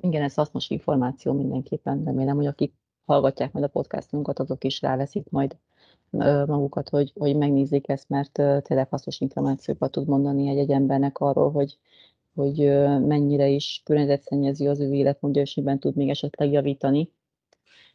Igen, 0.00 0.22
ez 0.22 0.34
hasznos 0.34 0.70
információ 0.70 1.32
mindenképpen. 1.32 2.04
Remélem, 2.04 2.36
hogy 2.36 2.46
akik 2.46 2.74
hallgatják 3.04 3.52
majd 3.52 3.64
a 3.64 3.68
podcastunkat, 3.68 4.38
azok 4.38 4.64
is 4.64 4.80
ráveszik 4.80 5.30
majd 5.30 5.56
magukat, 6.46 6.88
hogy, 6.88 7.12
hogy 7.14 7.36
megnézzék 7.36 7.88
ezt, 7.88 8.08
mert 8.08 8.32
tényleg 8.62 8.88
hasznos 8.88 9.20
információkat 9.20 9.90
tud 9.90 10.08
mondani 10.08 10.48
egy, 10.48 10.58
egy 10.58 10.70
embernek 10.70 11.18
arról, 11.18 11.50
hogy, 11.50 11.78
hogy 12.34 12.56
mennyire 13.06 13.48
is 13.48 13.82
környezetszennyező 13.84 14.68
az 14.68 14.80
ő 14.80 14.92
életmódja, 14.92 15.42
és 15.42 15.54
miben 15.54 15.78
tud 15.78 15.96
még 15.96 16.08
esetleg 16.08 16.52
javítani. 16.52 17.10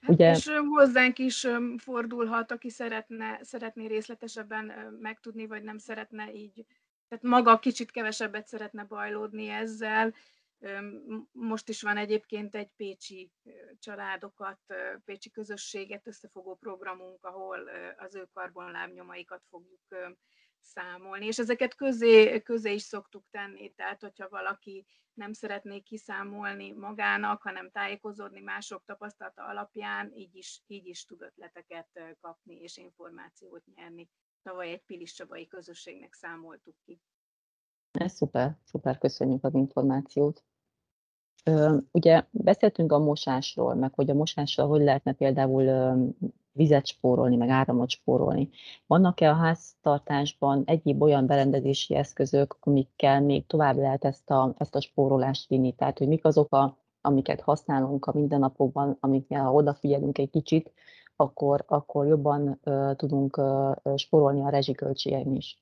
Hát 0.04 0.12
Ugye... 0.12 0.32
És 0.32 0.52
hozzánk 0.70 1.20
is 1.20 1.48
fordulhat, 1.78 2.52
aki 2.52 2.70
szeretne, 2.70 3.40
szeretné 3.42 3.86
részletesebben 3.86 4.66
megtudni, 5.00 5.48
vagy 5.48 5.64
nem 5.64 5.78
szeretne 5.78 6.34
így, 6.34 6.66
tehát 7.08 7.24
maga 7.24 7.60
kicsit 7.60 7.92
kevesebbet 7.92 8.48
szeretne 8.48 8.84
bajlódni 8.84 9.48
ezzel, 9.48 10.14
most 11.32 11.70
is 11.70 11.82
van 11.82 11.98
egyébként 11.98 12.56
egy 12.56 12.70
pécsi 12.76 13.32
családokat, 13.80 14.60
pécsi 15.06 15.32
közösséget 15.32 16.08
összefogó 16.08 16.56
programunk, 16.56 17.26
ahol 17.26 17.70
az 17.98 18.16
ő 18.16 18.30
karbonlábnyomaikat 18.34 19.42
fogjuk 19.50 19.82
számolni, 20.62 21.26
és 21.26 21.40
ezeket 21.40 21.76
közé, 21.76 22.42
közé 22.42 22.74
is 22.74 22.82
szoktuk 22.82 23.26
tenni, 23.32 23.74
tehát 23.74 24.02
hogyha 24.02 24.30
valaki 24.30 24.86
nem 25.14 25.34
szeretné 25.34 25.80
kiszámolni 25.80 26.72
magának, 26.72 27.42
hanem 27.42 27.72
tájékozódni 27.72 28.40
mások 28.40 28.84
tapasztalata 28.86 29.46
alapján, 29.46 30.12
így 30.16 30.36
is, 30.36 30.64
így 30.68 30.88
is 30.88 31.06
tud 31.06 31.22
ötleteket 31.22 32.18
kapni 32.22 32.56
és 32.56 32.78
információt 32.78 33.64
nyerni. 33.76 34.10
Tavaly 34.44 34.72
egy 34.72 34.84
Pilis 34.86 35.14
Csabai 35.14 35.48
közösségnek 35.48 36.14
számoltuk 36.14 36.76
ki. 36.86 37.02
Ez 37.92 38.14
szuper, 38.14 38.58
szuper, 38.64 38.98
köszönjük 38.98 39.44
az 39.44 39.54
információt. 39.54 40.44
Ugye 41.92 42.28
beszéltünk 42.32 42.92
a 42.92 43.00
mosásról, 43.00 43.76
meg 43.76 43.94
hogy 43.94 44.10
a 44.10 44.14
mosással 44.14 44.68
hogy 44.68 44.82
lehetne 44.82 45.14
például 45.14 45.64
vizet 46.54 46.86
spórolni, 46.86 47.36
meg 47.36 47.50
áramot 47.50 47.90
spórolni. 47.90 48.50
Vannak-e 48.88 49.30
a 49.30 49.36
háztartásban 49.36 50.64
egyéb 50.66 51.02
olyan 51.02 51.26
berendezési 51.26 51.96
eszközök, 51.96 52.58
amikkel 52.60 53.22
még 53.22 53.46
tovább 53.46 53.78
lehet 53.78 54.06
ezt 54.06 54.30
a, 54.30 54.54
ezt 54.58 54.76
a 54.76 54.82
spórolást 54.82 55.50
vinni? 55.50 55.76
Tehát, 55.76 55.98
hogy 55.98 56.08
mik 56.08 56.26
azok, 56.26 56.54
a, 56.54 56.78
amiket 57.02 57.42
használunk 57.42 58.06
a 58.06 58.12
mindennapokban, 58.14 58.98
amiknél 59.00 59.42
ha 59.42 59.54
odafigyelünk 59.54 60.18
egy 60.18 60.30
kicsit, 60.30 60.72
akkor, 61.16 61.64
akkor 61.68 62.08
jobban 62.08 62.60
uh, 62.64 62.96
tudunk 62.96 63.38
uh, 63.38 63.96
spórolni 63.96 64.42
a 64.42 64.50
rezsiköltségein 64.50 65.36
is. 65.36 65.58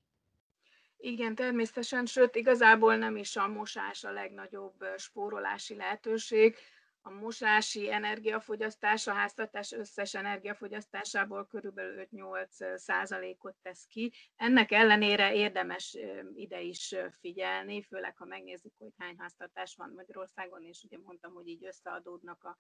Igen, 0.98 1.36
természetesen, 1.36 2.06
sőt, 2.06 2.36
igazából 2.36 2.96
nem 2.96 3.16
is 3.16 3.36
a 3.36 3.48
mosás 3.48 4.04
a 4.04 4.12
legnagyobb 4.12 4.86
spórolási 4.98 5.76
lehetőség. 5.76 6.56
A 7.04 7.10
mosási 7.10 7.92
energiafogyasztás 7.92 9.08
a 9.08 9.14
háztartás 9.14 9.72
összes 9.72 10.14
energiafogyasztásából 10.14 11.48
körülbelül 11.48 12.08
5-8 12.12 12.78
százalékot 12.78 13.56
tesz 13.62 13.86
ki. 13.86 14.14
Ennek 14.36 14.72
ellenére 14.72 15.34
érdemes 15.34 15.98
ide 16.34 16.62
is 16.62 16.96
figyelni, 17.20 17.84
főleg 17.84 18.18
ha 18.18 18.26
megnézzük, 18.26 18.74
hogy 18.78 18.94
hány 18.98 19.16
háztartás 19.18 19.76
van 19.76 19.94
Magyarországon, 19.96 20.64
és 20.64 20.84
ugye 20.84 20.98
mondtam, 21.04 21.34
hogy 21.34 21.48
így 21.48 21.66
összeadódnak 21.66 22.44
a 22.44 22.58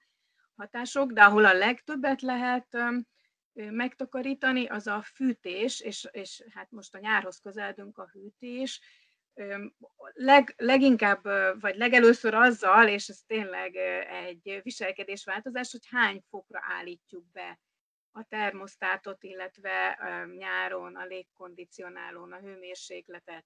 hatások, 0.55 1.11
de 1.11 1.23
ahol 1.23 1.45
a 1.45 1.53
legtöbbet 1.53 2.21
lehet 2.21 2.77
megtakarítani, 3.53 4.65
az 4.65 4.87
a 4.87 5.01
fűtés, 5.01 5.79
és, 5.79 6.07
és 6.11 6.43
hát 6.53 6.71
most 6.71 6.95
a 6.95 6.99
nyárhoz 6.99 7.39
közeledünk 7.39 7.97
a 7.97 8.09
hűtés, 8.13 8.81
leg, 10.13 10.53
leginkább, 10.57 11.23
vagy 11.59 11.75
legelőször 11.75 12.33
azzal, 12.33 12.87
és 12.87 13.07
ez 13.07 13.21
tényleg 13.27 13.75
egy 14.25 14.59
viselkedésváltozás, 14.63 15.71
hogy 15.71 15.87
hány 15.89 16.23
fokra 16.29 16.59
állítjuk 16.63 17.31
be 17.31 17.59
a 18.11 18.23
termosztátot, 18.23 19.23
illetve 19.23 19.99
nyáron 20.37 20.95
a 20.95 21.05
légkondicionálón 21.05 22.31
a 22.31 22.39
hőmérsékletet. 22.39 23.45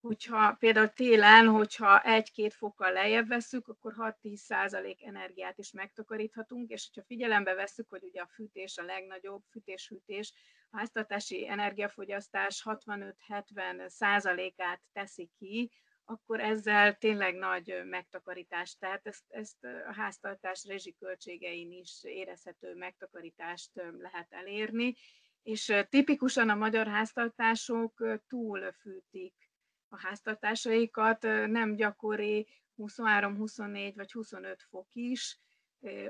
Hogyha 0.00 0.52
például 0.52 0.88
télen, 0.88 1.46
hogyha 1.46 2.02
egy-két 2.02 2.54
fokkal 2.54 2.92
lejjebb 2.92 3.28
veszük, 3.28 3.68
akkor 3.68 3.94
6-10 4.22 4.36
százalék 4.36 5.04
energiát 5.04 5.58
is 5.58 5.72
megtakaríthatunk, 5.72 6.70
és 6.70 6.86
hogyha 6.86 7.06
figyelembe 7.06 7.54
veszük, 7.54 7.88
hogy 7.88 8.04
ugye 8.04 8.20
a 8.20 8.28
fűtés 8.34 8.78
a 8.78 8.82
legnagyobb, 8.82 9.42
fűtés-hűtés, 9.50 10.32
háztartási 10.70 11.48
energiafogyasztás 11.48 12.62
65-70 12.64 13.88
százalékát 13.88 14.80
teszi 14.92 15.30
ki, 15.38 15.70
akkor 16.04 16.40
ezzel 16.40 16.94
tényleg 16.94 17.34
nagy 17.34 17.82
megtakarítás, 17.84 18.76
tehát 18.78 19.06
ezt, 19.06 19.24
ezt 19.28 19.64
a 19.64 19.94
háztartás 19.94 20.64
rezsiköltségein 20.64 21.72
is 21.72 21.98
érezhető 22.02 22.74
megtakarítást 22.74 23.70
lehet 23.98 24.32
elérni, 24.32 24.94
és 25.42 25.72
tipikusan 25.88 26.48
a 26.48 26.54
magyar 26.54 26.86
háztartások 26.86 28.04
túlfűtik 28.28 29.34
a 29.88 30.00
háztartásaikat, 30.00 31.22
nem 31.46 31.74
gyakori 31.74 32.46
23, 32.74 33.36
24 33.36 33.94
vagy 33.94 34.12
25 34.12 34.62
fok 34.62 34.88
is 34.92 35.40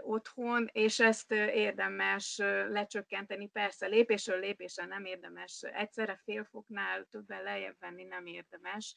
otthon, 0.01 0.69
és 0.73 1.01
ezt 1.01 1.33
érdemes 1.33 2.37
lecsökkenteni. 2.69 3.49
Persze 3.49 3.87
lépésről 3.87 4.39
lépésre 4.39 4.87
nem 4.87 5.05
érdemes, 5.05 5.63
egyszerre 5.63 6.21
fél 6.25 6.45
foknál 6.45 7.05
többen 7.11 7.43
lejjebb 7.43 7.77
venni 7.79 8.05
nem 8.05 8.27
érdemes, 8.27 8.97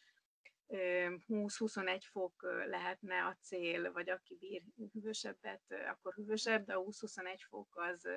20-21 0.70 2.02
fok 2.12 2.34
lehetne 2.68 3.26
a 3.26 3.38
cél, 3.42 3.92
vagy 3.92 4.10
aki 4.10 4.38
bír 4.40 4.62
hűvösebbet, 4.94 5.62
akkor 5.90 6.14
hűvösebb, 6.14 6.66
de 6.66 6.74
a 6.74 6.84
20-21 6.84 7.40
fok 7.50 7.68
az, 7.76 8.08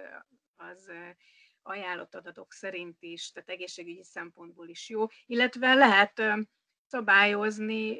az 0.56 0.90
ajánlott 1.62 2.14
adatok 2.14 2.52
szerint 2.52 2.96
is, 3.02 3.30
tehát 3.30 3.48
egészségügyi 3.48 4.04
szempontból 4.04 4.68
is 4.68 4.88
jó, 4.88 5.06
illetve 5.26 5.74
lehet 5.74 6.22
szabályozni 6.86 7.98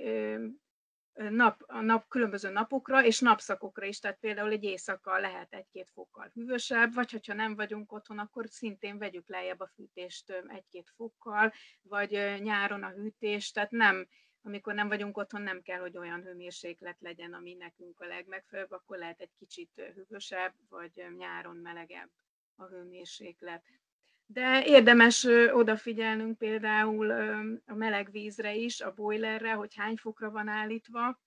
nap, 1.14 1.62
a 1.66 1.80
nap 1.80 2.08
különböző 2.08 2.50
napokra 2.50 3.04
és 3.04 3.20
napszakokra 3.20 3.86
is, 3.86 3.98
tehát 3.98 4.18
például 4.20 4.50
egy 4.50 4.64
éjszaka 4.64 5.18
lehet 5.18 5.52
egy-két 5.52 5.90
fokkal 5.90 6.30
hűvösebb, 6.34 6.94
vagy 6.94 7.10
hogyha 7.10 7.34
nem 7.34 7.54
vagyunk 7.54 7.92
otthon, 7.92 8.18
akkor 8.18 8.46
szintén 8.48 8.98
vegyük 8.98 9.28
lejjebb 9.28 9.60
a 9.60 9.70
fűtést 9.74 10.30
egy-két 10.46 10.92
fokkal, 10.96 11.52
vagy 11.82 12.10
nyáron 12.38 12.82
a 12.82 12.90
hűtést, 12.90 13.54
tehát 13.54 13.70
nem, 13.70 14.08
amikor 14.42 14.74
nem 14.74 14.88
vagyunk 14.88 15.16
otthon, 15.16 15.42
nem 15.42 15.62
kell, 15.62 15.78
hogy 15.78 15.96
olyan 15.96 16.22
hőmérséklet 16.22 17.00
legyen, 17.00 17.32
ami 17.32 17.54
nekünk 17.54 18.00
a 18.00 18.06
legmegfelelőbb, 18.06 18.70
akkor 18.70 18.98
lehet 18.98 19.20
egy 19.20 19.32
kicsit 19.38 19.70
hűvösebb, 19.94 20.54
vagy 20.68 21.04
nyáron 21.16 21.56
melegebb 21.56 22.10
a 22.56 22.66
hőmérséklet. 22.66 23.64
De 24.32 24.64
érdemes 24.66 25.24
odafigyelnünk 25.52 26.38
például 26.38 27.10
a 27.66 27.74
meleg 27.74 28.10
vízre 28.10 28.54
is, 28.54 28.80
a 28.80 28.92
boilerre, 28.92 29.52
hogy 29.52 29.74
hány 29.74 29.96
fokra 29.96 30.30
van 30.30 30.48
állítva. 30.48 31.20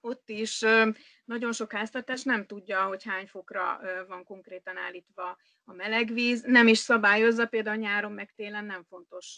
Ott 0.00 0.28
is 0.28 0.64
nagyon 1.24 1.52
sok 1.52 1.72
háztartás 1.72 2.22
nem 2.22 2.46
tudja, 2.46 2.84
hogy 2.84 3.04
hány 3.04 3.26
fokra 3.26 3.80
van 4.08 4.24
konkrétan 4.24 4.76
állítva 4.76 5.38
a 5.64 5.72
meleg 5.72 6.12
víz. 6.12 6.42
Nem 6.42 6.66
is 6.66 6.78
szabályozza, 6.78 7.46
például 7.46 7.76
nyáron 7.76 8.12
meg 8.12 8.32
télen 8.32 8.64
nem 8.64 8.84
fontos, 8.84 9.36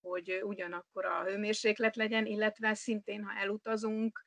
hogy 0.00 0.40
ugyanakkor 0.42 1.04
a 1.04 1.24
hőmérséklet 1.24 1.96
legyen, 1.96 2.26
illetve 2.26 2.74
szintén, 2.74 3.24
ha 3.24 3.40
elutazunk, 3.40 4.24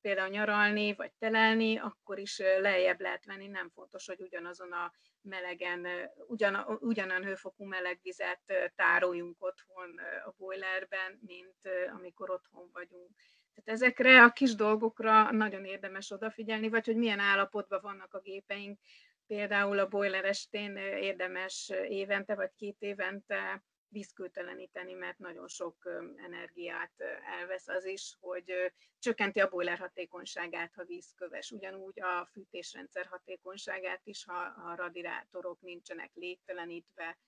például 0.00 0.28
nyaralni 0.28 0.94
vagy 0.94 1.12
telelni, 1.18 1.78
akkor 1.78 2.18
is 2.18 2.38
lejjebb 2.38 3.00
lehet 3.00 3.24
venni, 3.24 3.46
nem 3.46 3.68
fontos, 3.68 4.06
hogy 4.06 4.20
ugyanazon 4.20 4.72
a 4.72 4.92
melegen, 5.22 5.86
ugyan, 6.26 6.78
ugyanan 6.80 7.24
hőfokú 7.24 7.64
meleg 7.64 7.98
vizet 8.02 8.72
tároljunk 8.76 9.44
otthon 9.44 10.00
a 10.24 10.34
boilerben, 10.36 11.18
mint 11.26 11.68
amikor 11.94 12.30
otthon 12.30 12.70
vagyunk. 12.72 13.10
Tehát 13.54 13.80
ezekre 13.80 14.22
a 14.22 14.30
kis 14.30 14.54
dolgokra 14.54 15.30
nagyon 15.30 15.64
érdemes 15.64 16.10
odafigyelni, 16.10 16.68
vagy 16.68 16.86
hogy 16.86 16.96
milyen 16.96 17.18
állapotban 17.18 17.80
vannak 17.82 18.14
a 18.14 18.20
gépeink. 18.20 18.78
Például 19.26 19.78
a 19.78 19.88
boiler 19.88 20.24
estén 20.24 20.76
érdemes 20.76 21.72
évente 21.88 22.34
vagy 22.34 22.50
két 22.56 22.76
évente 22.78 23.64
vízkőteleníteni, 23.92 24.92
mert 24.92 25.18
nagyon 25.18 25.48
sok 25.48 25.76
energiát 26.16 26.92
elvesz 27.38 27.68
az 27.68 27.84
is, 27.84 28.16
hogy 28.20 28.72
csökkenti 28.98 29.40
a 29.40 29.48
boiler 29.48 29.78
hatékonyságát, 29.78 30.74
ha 30.74 30.84
vízköves. 30.84 31.50
Ugyanúgy 31.50 32.00
a 32.00 32.28
fűtésrendszer 32.32 33.06
hatékonyságát 33.06 34.00
is, 34.04 34.24
ha 34.24 34.38
a 34.40 34.74
radiátorok 34.74 35.60
nincsenek 35.60 36.10
légtelenítve, 36.14 37.18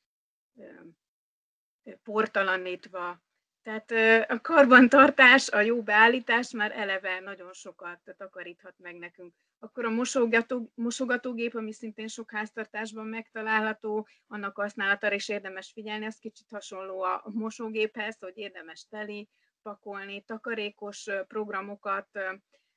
portalanítva, 2.03 3.23
tehát 3.65 3.91
a 4.31 4.41
karbantartás, 4.41 5.49
a 5.49 5.61
jó 5.61 5.83
beállítás 5.83 6.51
már 6.51 6.73
eleve 6.73 7.21
nagyon 7.21 7.53
sokat 7.53 8.15
takaríthat 8.17 8.75
meg 8.79 8.97
nekünk. 8.97 9.35
Akkor 9.59 9.85
a 9.85 9.91
mosogató, 9.91 10.71
mosogatógép, 10.75 11.55
ami 11.55 11.73
szintén 11.73 12.09
sok 12.09 12.31
háztartásban 12.31 13.07
megtalálható, 13.07 14.07
annak 14.27 14.57
használatára 14.57 15.15
is 15.15 15.29
érdemes 15.29 15.71
figyelni, 15.73 16.05
ez 16.05 16.19
kicsit 16.19 16.47
hasonló 16.51 17.03
a 17.03 17.23
mosógéphez, 17.33 18.17
hogy 18.21 18.37
érdemes 18.37 18.87
teli, 18.89 19.29
pakolni, 19.63 20.23
takarékos 20.23 21.09
programokat 21.29 22.09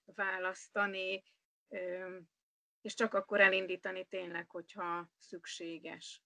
választani, 0.06 1.24
és 2.82 2.94
csak 2.94 3.14
akkor 3.14 3.40
elindítani 3.40 4.06
tényleg, 4.10 4.50
hogyha 4.50 5.10
szükséges. 5.18 6.22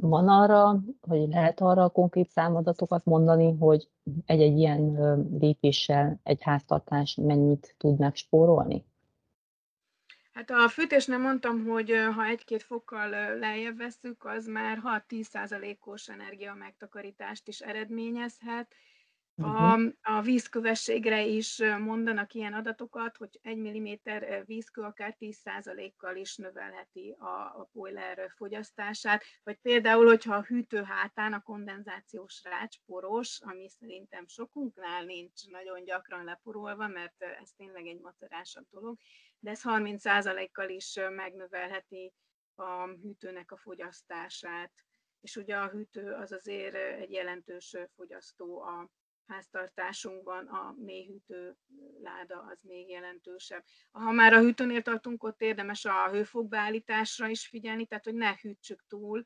Van 0.00 0.28
arra, 0.28 0.80
vagy 1.00 1.28
lehet 1.28 1.60
arra 1.60 1.84
a 1.84 1.88
konkrét 1.88 2.30
számadatokat 2.30 3.04
mondani, 3.04 3.56
hogy 3.58 3.88
egy-egy 4.26 4.58
ilyen 4.58 4.92
lépéssel 5.38 6.20
egy 6.22 6.42
háztartás 6.42 7.14
mennyit 7.14 7.74
tud 7.78 7.98
megspórolni? 7.98 8.84
Hát 10.32 10.50
a 10.50 10.68
fűtés 10.68 11.06
nem 11.06 11.20
mondtam, 11.20 11.64
hogy 11.64 11.92
ha 12.14 12.24
egy-két 12.24 12.62
fokkal 12.62 13.08
lejjebb 13.38 13.76
veszük, 13.76 14.24
az 14.24 14.46
már 14.46 14.82
6-10%-os 15.08 16.08
energia 16.08 16.54
megtakarítást 16.54 17.48
is 17.48 17.60
eredményezhet, 17.60 18.74
a, 19.40 19.76
mhm. 19.76 19.88
a 20.02 20.20
vízkövességre 20.20 21.24
is 21.24 21.62
mondanak 21.78 22.34
ilyen 22.34 22.52
adatokat, 22.52 23.16
hogy 23.16 23.38
1 23.42 23.56
mm 23.56 23.92
vízkő 24.44 24.82
akár 24.82 25.16
10%-kal 25.20 26.16
is 26.16 26.36
növelheti 26.36 27.16
a, 27.18 27.26
a 27.26 27.68
boiler 27.72 28.32
fogyasztását, 28.36 29.24
vagy 29.42 29.56
például, 29.56 30.06
hogyha 30.06 30.34
a 30.34 30.42
hűtő 30.42 30.82
hátán 30.82 31.32
a 31.32 31.42
kondenzációs 31.42 32.42
rács 32.44 32.76
poros, 32.86 33.40
ami 33.40 33.68
szerintem 33.68 34.26
sokunknál 34.26 35.04
nincs 35.04 35.46
nagyon 35.50 35.84
gyakran 35.84 36.24
leporolva, 36.24 36.88
mert 36.88 37.22
ez 37.22 37.50
tényleg 37.56 37.86
egy 37.86 38.00
macerásabb 38.00 38.66
dolog, 38.70 38.98
de 39.38 39.50
ez 39.50 39.60
30%-kal 39.64 40.68
is 40.68 40.98
megnövelheti 41.10 42.12
a 42.54 42.86
hűtőnek 42.86 43.52
a 43.52 43.56
fogyasztását. 43.56 44.72
És 45.20 45.36
ugye 45.36 45.56
a 45.56 45.68
hűtő 45.68 46.12
az 46.12 46.32
azért 46.32 46.74
egy 46.74 47.10
jelentős 47.10 47.76
fogyasztó 47.96 48.60
a 48.62 48.88
háztartásunkban 49.28 50.46
a 50.46 50.74
mélyhűtő 50.78 51.56
láda 52.02 52.46
az 52.50 52.62
még 52.62 52.88
jelentősebb. 52.88 53.64
Ha 53.90 54.10
már 54.10 54.32
a 54.32 54.40
hűtőnél 54.40 54.82
tartunk, 54.82 55.22
ott 55.22 55.40
érdemes 55.40 55.84
a 55.84 56.10
hőfokbeállításra 56.10 57.28
is 57.28 57.46
figyelni, 57.46 57.86
tehát 57.86 58.04
hogy 58.04 58.14
ne 58.14 58.36
hűtsük 58.40 58.84
túl 58.88 59.24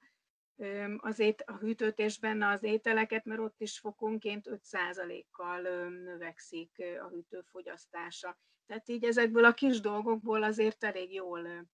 azért 0.96 1.40
a 1.40 1.56
hűtőtésben 1.56 2.42
az 2.42 2.62
ételeket, 2.62 3.24
mert 3.24 3.40
ott 3.40 3.60
is 3.60 3.78
fokonként 3.78 4.48
5%-kal 4.50 5.60
növekszik 5.88 6.82
a 7.00 7.08
hűtő 7.08 7.40
fogyasztása. 7.50 8.38
Tehát 8.66 8.88
így 8.88 9.04
ezekből 9.04 9.44
a 9.44 9.54
kis 9.54 9.80
dolgokból 9.80 10.42
azért 10.42 10.84
elég 10.84 11.12
jól 11.12 11.68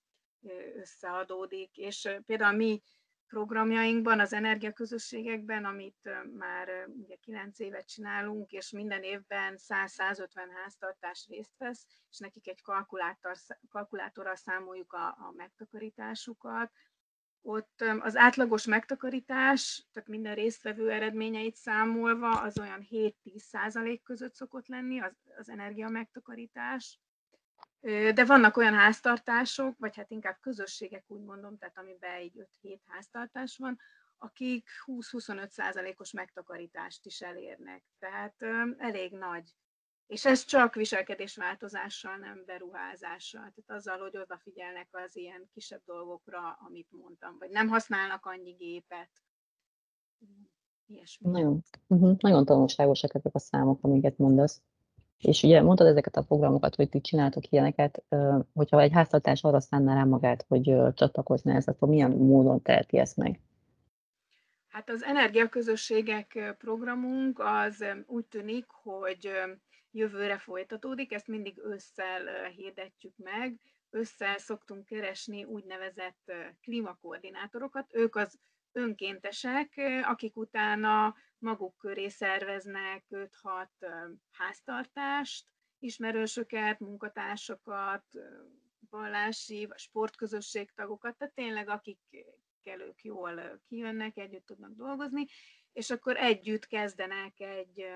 összeadódik, 0.75 1.77
és 1.77 2.09
például 2.27 2.57
mi 2.57 2.83
programjainkban, 3.29 4.21
az 4.21 4.33
energiaközösségekben, 4.33 5.65
amit 5.65 6.11
már 6.39 6.69
ugye 7.03 7.15
9 7.17 7.59
évet 7.59 7.89
csinálunk, 7.89 8.51
és 8.51 8.71
minden 8.71 9.03
évben 9.03 9.59
100-150 9.69 10.29
háztartás 10.63 11.27
részt 11.29 11.59
vesz, 11.59 11.87
és 12.11 12.19
nekik 12.19 12.49
egy 12.49 12.63
kalkulátor, 12.63 13.37
kalkulátorral 13.69 14.37
számoljuk 14.37 14.93
a, 14.93 15.07
a 15.07 15.33
megtakarításukat. 15.37 16.73
Ott 17.41 17.85
az 18.01 18.17
átlagos 18.17 18.67
megtakarítás, 18.67 19.87
tehát 19.93 20.09
minden 20.09 20.35
résztvevő 20.35 20.91
eredményeit 20.91 21.55
számolva, 21.55 22.41
az 22.41 22.59
olyan 22.59 22.87
7-10 22.91 23.13
százalék 23.37 24.03
között 24.03 24.35
szokott 24.35 24.67
lenni 24.67 25.01
az, 25.01 25.13
az 25.39 25.49
energia 25.49 25.89
megtakarítás. 25.89 27.01
De 28.15 28.25
vannak 28.25 28.57
olyan 28.57 28.75
háztartások, 28.75 29.79
vagy 29.79 29.97
hát 29.97 30.11
inkább 30.11 30.37
közösségek, 30.41 31.05
úgy 31.07 31.23
mondom, 31.23 31.59
tehát 31.59 31.79
amiben 31.79 32.13
egy 32.13 32.47
5-7 32.63 32.79
háztartás 32.87 33.57
van, 33.57 33.79
akik 34.19 34.69
20-25 34.87 35.49
százalékos 35.49 36.13
megtakarítást 36.13 37.07
is 37.07 37.21
elérnek. 37.21 37.85
Tehát 37.99 38.43
elég 38.79 39.13
nagy. 39.13 39.55
És 40.07 40.25
ez 40.25 40.45
csak 40.45 40.75
viselkedésváltozással, 40.75 42.17
nem 42.17 42.43
beruházással. 42.47 43.41
Tehát 43.41 43.65
azzal, 43.81 43.99
hogy 43.99 44.17
odafigyelnek 44.17 44.89
az 44.91 45.17
ilyen 45.17 45.49
kisebb 45.53 45.83
dolgokra, 45.85 46.59
amit 46.67 46.89
mondtam, 46.91 47.37
vagy 47.39 47.51
nem 47.51 47.69
használnak 47.69 48.27
annyi 48.27 48.53
gépet. 48.53 49.11
Ilyesmi. 50.87 51.31
Nagyon, 51.31 51.63
uh-huh, 51.87 52.17
nagyon 52.19 52.45
tanulságosak 52.45 53.15
ezek 53.15 53.35
a 53.35 53.39
számok, 53.39 53.85
amiket 53.85 54.19
mondasz. 54.19 54.63
És 55.19 55.43
ugye 55.43 55.63
mondtad 55.63 55.87
ezeket 55.87 56.17
a 56.17 56.23
programokat, 56.23 56.75
hogy 56.75 56.89
ti 56.89 57.01
csináltok 57.01 57.51
ilyeneket, 57.51 58.03
hogyha 58.55 58.81
egy 58.81 58.93
háztartás 58.93 59.43
arra 59.43 59.61
szánná 59.61 59.95
rá 59.95 60.05
magát, 60.05 60.45
hogy 60.49 60.77
csatlakozna 60.95 61.53
ez, 61.53 61.67
akkor 61.67 61.89
milyen 61.89 62.11
módon 62.11 62.63
teheti 62.63 62.99
ezt 62.99 63.17
meg? 63.17 63.41
Hát 64.69 64.91
az 64.91 65.03
energiaközösségek 65.03 66.55
programunk 66.59 67.39
az 67.39 67.85
úgy 68.07 68.25
tűnik, 68.27 68.67
hogy 68.69 69.31
jövőre 69.91 70.39
folytatódik, 70.39 71.13
ezt 71.13 71.27
mindig 71.27 71.59
ősszel 71.65 72.49
hirdetjük 72.57 73.15
meg. 73.17 73.61
Ősszel 73.91 74.39
szoktunk 74.39 74.85
keresni 74.85 75.45
úgynevezett 75.45 76.33
klímakoordinátorokat. 76.63 77.87
Ők 77.95 78.17
az 78.17 78.39
önkéntesek, 78.79 79.81
akik 80.03 80.37
utána 80.37 81.15
maguk 81.39 81.77
köré 81.77 82.09
szerveznek 82.09 83.05
5-6 83.11 83.67
háztartást, 84.31 85.47
ismerősöket, 85.79 86.81
munkatársakat, 86.81 88.05
vallási 88.91 89.69
sportközösség 89.75 90.71
tagokat, 90.75 91.17
tehát 91.17 91.35
tényleg 91.35 91.69
akikkel 91.69 92.81
ők 92.81 93.03
jól 93.03 93.61
kijönnek, 93.69 94.17
együtt 94.17 94.47
tudnak 94.47 94.73
dolgozni, 94.75 95.27
és 95.73 95.91
akkor 95.91 96.17
együtt 96.17 96.67
kezdenek 96.67 97.41
egy 97.41 97.87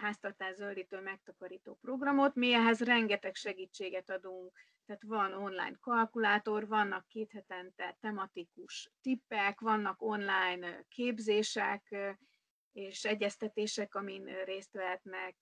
háztartás 0.00 0.54
zöldítő 0.54 1.00
megtakarító 1.00 1.78
programot. 1.80 2.34
Mi 2.34 2.52
ehhez 2.52 2.80
rengeteg 2.80 3.34
segítséget 3.34 4.10
adunk, 4.10 4.58
tehát 4.86 5.02
van 5.02 5.32
online 5.32 5.76
kalkulátor, 5.80 6.66
vannak 6.66 7.08
két 7.08 7.32
hetente 7.32 7.96
tematikus 8.00 8.90
tippek, 9.00 9.60
vannak 9.60 10.02
online 10.02 10.84
képzések, 10.88 11.96
és 12.72 13.04
egyeztetések, 13.04 13.94
amin 13.94 14.44
részt 14.44 14.72
vehetnek, 14.72 15.36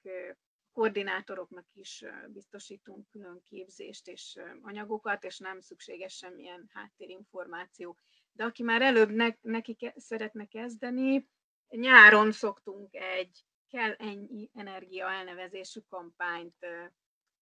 koordinátoroknak 0.73 1.67
is 1.73 2.05
biztosítunk 2.29 3.09
külön 3.09 3.43
képzést 3.43 4.09
és 4.09 4.39
anyagokat, 4.63 5.25
és 5.25 5.39
nem 5.39 5.61
szükséges 5.61 6.17
semmilyen 6.17 6.71
háttérinformáció. 6.73 7.99
De 8.33 8.45
aki 8.45 8.63
már 8.63 8.83
előbb 8.83 9.11
ne, 9.11 9.29
neki 9.41 9.75
ke, 9.75 9.95
szeretne 9.97 10.45
kezdeni, 10.47 11.29
nyáron 11.69 12.33
szoktunk 12.33 12.95
egy 12.95 13.45
kell 13.69 13.93
ennyi 13.93 14.51
energia 14.55 15.11
elnevezésű 15.11 15.81
kampányt 15.81 16.67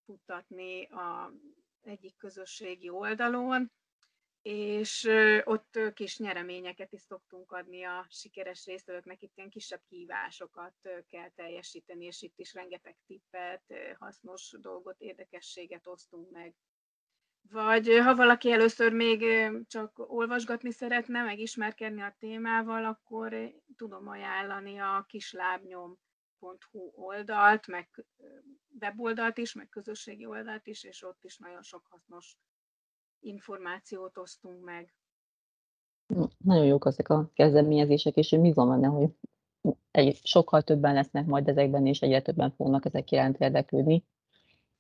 futtatni 0.04 0.86
a 0.86 1.32
egyik 1.86 2.16
közösségi 2.16 2.88
oldalon, 2.88 3.70
és 4.42 5.08
ott 5.44 5.78
kis 5.94 6.18
nyereményeket 6.18 6.92
is 6.92 7.00
szoktunk 7.00 7.52
adni 7.52 7.84
a 7.84 8.06
sikeres 8.10 8.66
résztvevőknek, 8.66 9.22
itt 9.22 9.32
ilyen 9.36 9.50
kisebb 9.50 9.82
kívásokat 9.88 10.74
kell 11.08 11.30
teljesíteni, 11.30 12.04
és 12.04 12.22
itt 12.22 12.38
is 12.38 12.54
rengeteg 12.54 12.96
tippet, 13.06 13.62
hasznos 13.98 14.54
dolgot, 14.60 15.00
érdekességet 15.00 15.86
osztunk 15.86 16.30
meg. 16.30 16.54
Vagy 17.50 17.98
ha 17.98 18.14
valaki 18.14 18.50
először 18.50 18.92
még 18.92 19.24
csak 19.66 19.92
olvasgatni 19.96 20.72
szeretne, 20.72 21.22
megismerkedni 21.22 22.02
a 22.02 22.16
témával, 22.18 22.84
akkor 22.84 23.52
tudom 23.76 24.08
ajánlani 24.08 24.78
a 24.78 25.06
kislábnyom.hu 26.42 27.04
oldalt, 27.04 27.66
meg 27.66 28.04
weboldalt 28.80 29.38
is, 29.38 29.54
meg 29.54 29.68
közösségi 29.68 30.26
oldalt 30.26 30.66
is, 30.66 30.84
és 30.84 31.02
ott 31.02 31.24
is 31.24 31.38
nagyon 31.38 31.62
sok 31.62 31.86
hasznos 31.90 32.36
információt 33.20 34.18
osztunk 34.18 34.64
meg. 34.64 34.94
Nagyon 36.38 36.64
jók 36.64 36.86
ezek 36.86 37.08
a 37.08 37.30
kezdeményezések, 37.34 38.16
és 38.16 38.32
én 38.32 38.42
bízom 38.42 38.68
benne, 38.68 38.86
hogy 38.86 39.10
egy, 39.90 40.20
sokkal 40.22 40.62
többen 40.62 40.94
lesznek 40.94 41.26
majd 41.26 41.48
ezekben, 41.48 41.86
és 41.86 42.00
egyre 42.00 42.22
többen 42.22 42.50
fognak 42.50 42.84
ezek 42.84 43.10
iránt 43.10 43.40
érdeklődni. 43.40 44.04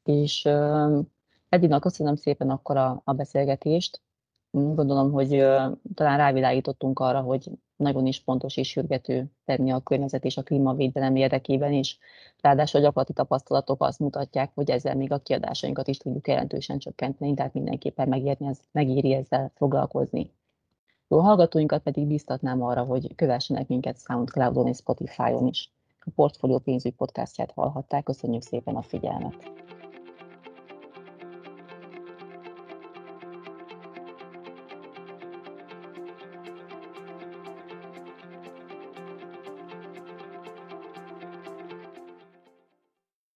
És 0.04 0.44
uh, 0.44 1.04
Edina, 1.48 1.78
köszönöm 1.78 2.16
szépen 2.16 2.50
akkor 2.50 2.76
a, 2.76 3.00
a 3.04 3.12
beszélgetést. 3.12 4.02
Gondolom, 4.50 5.12
hogy 5.12 5.32
uh, 5.34 5.78
talán 5.94 6.16
rávilágítottunk 6.16 6.98
arra, 6.98 7.20
hogy 7.20 7.50
nagyon 7.82 8.06
is 8.06 8.18
fontos 8.18 8.56
és 8.56 8.68
sürgető 8.68 9.30
tenni 9.44 9.70
a 9.70 9.80
környezet 9.80 10.24
és 10.24 10.36
a 10.36 10.42
klímavédelem 10.42 11.16
érdekében 11.16 11.72
is. 11.72 11.98
Ráadásul 12.40 12.80
a 12.80 12.82
gyakorlati 12.82 13.12
tapasztalatok 13.12 13.82
azt 13.82 13.98
mutatják, 13.98 14.50
hogy 14.54 14.70
ezzel 14.70 14.94
még 14.94 15.12
a 15.12 15.18
kiadásainkat 15.18 15.88
is 15.88 15.96
tudjuk 15.96 16.28
jelentősen 16.28 16.78
csökkenteni, 16.78 17.34
tehát 17.34 17.54
mindenképpen 17.54 18.08
megérni, 18.08 18.46
ez, 18.46 18.58
megéri 18.72 19.12
ezzel 19.12 19.52
foglalkozni. 19.54 20.30
Jó 21.08 21.18
hallgatóinkat 21.18 21.82
pedig 21.82 22.06
biztatnám 22.06 22.62
arra, 22.62 22.82
hogy 22.82 23.14
kövessenek 23.14 23.68
minket 23.68 24.00
Soundcloudon 24.00 24.66
és 24.66 24.76
Spotify-on 24.76 25.46
is. 25.46 25.70
A 25.98 26.10
Portfolio 26.14 26.58
pénzügy 26.58 26.94
podcastját 26.94 27.52
hallhatták, 27.52 28.02
köszönjük 28.02 28.42
szépen 28.42 28.76
a 28.76 28.82
figyelmet! 28.82 29.52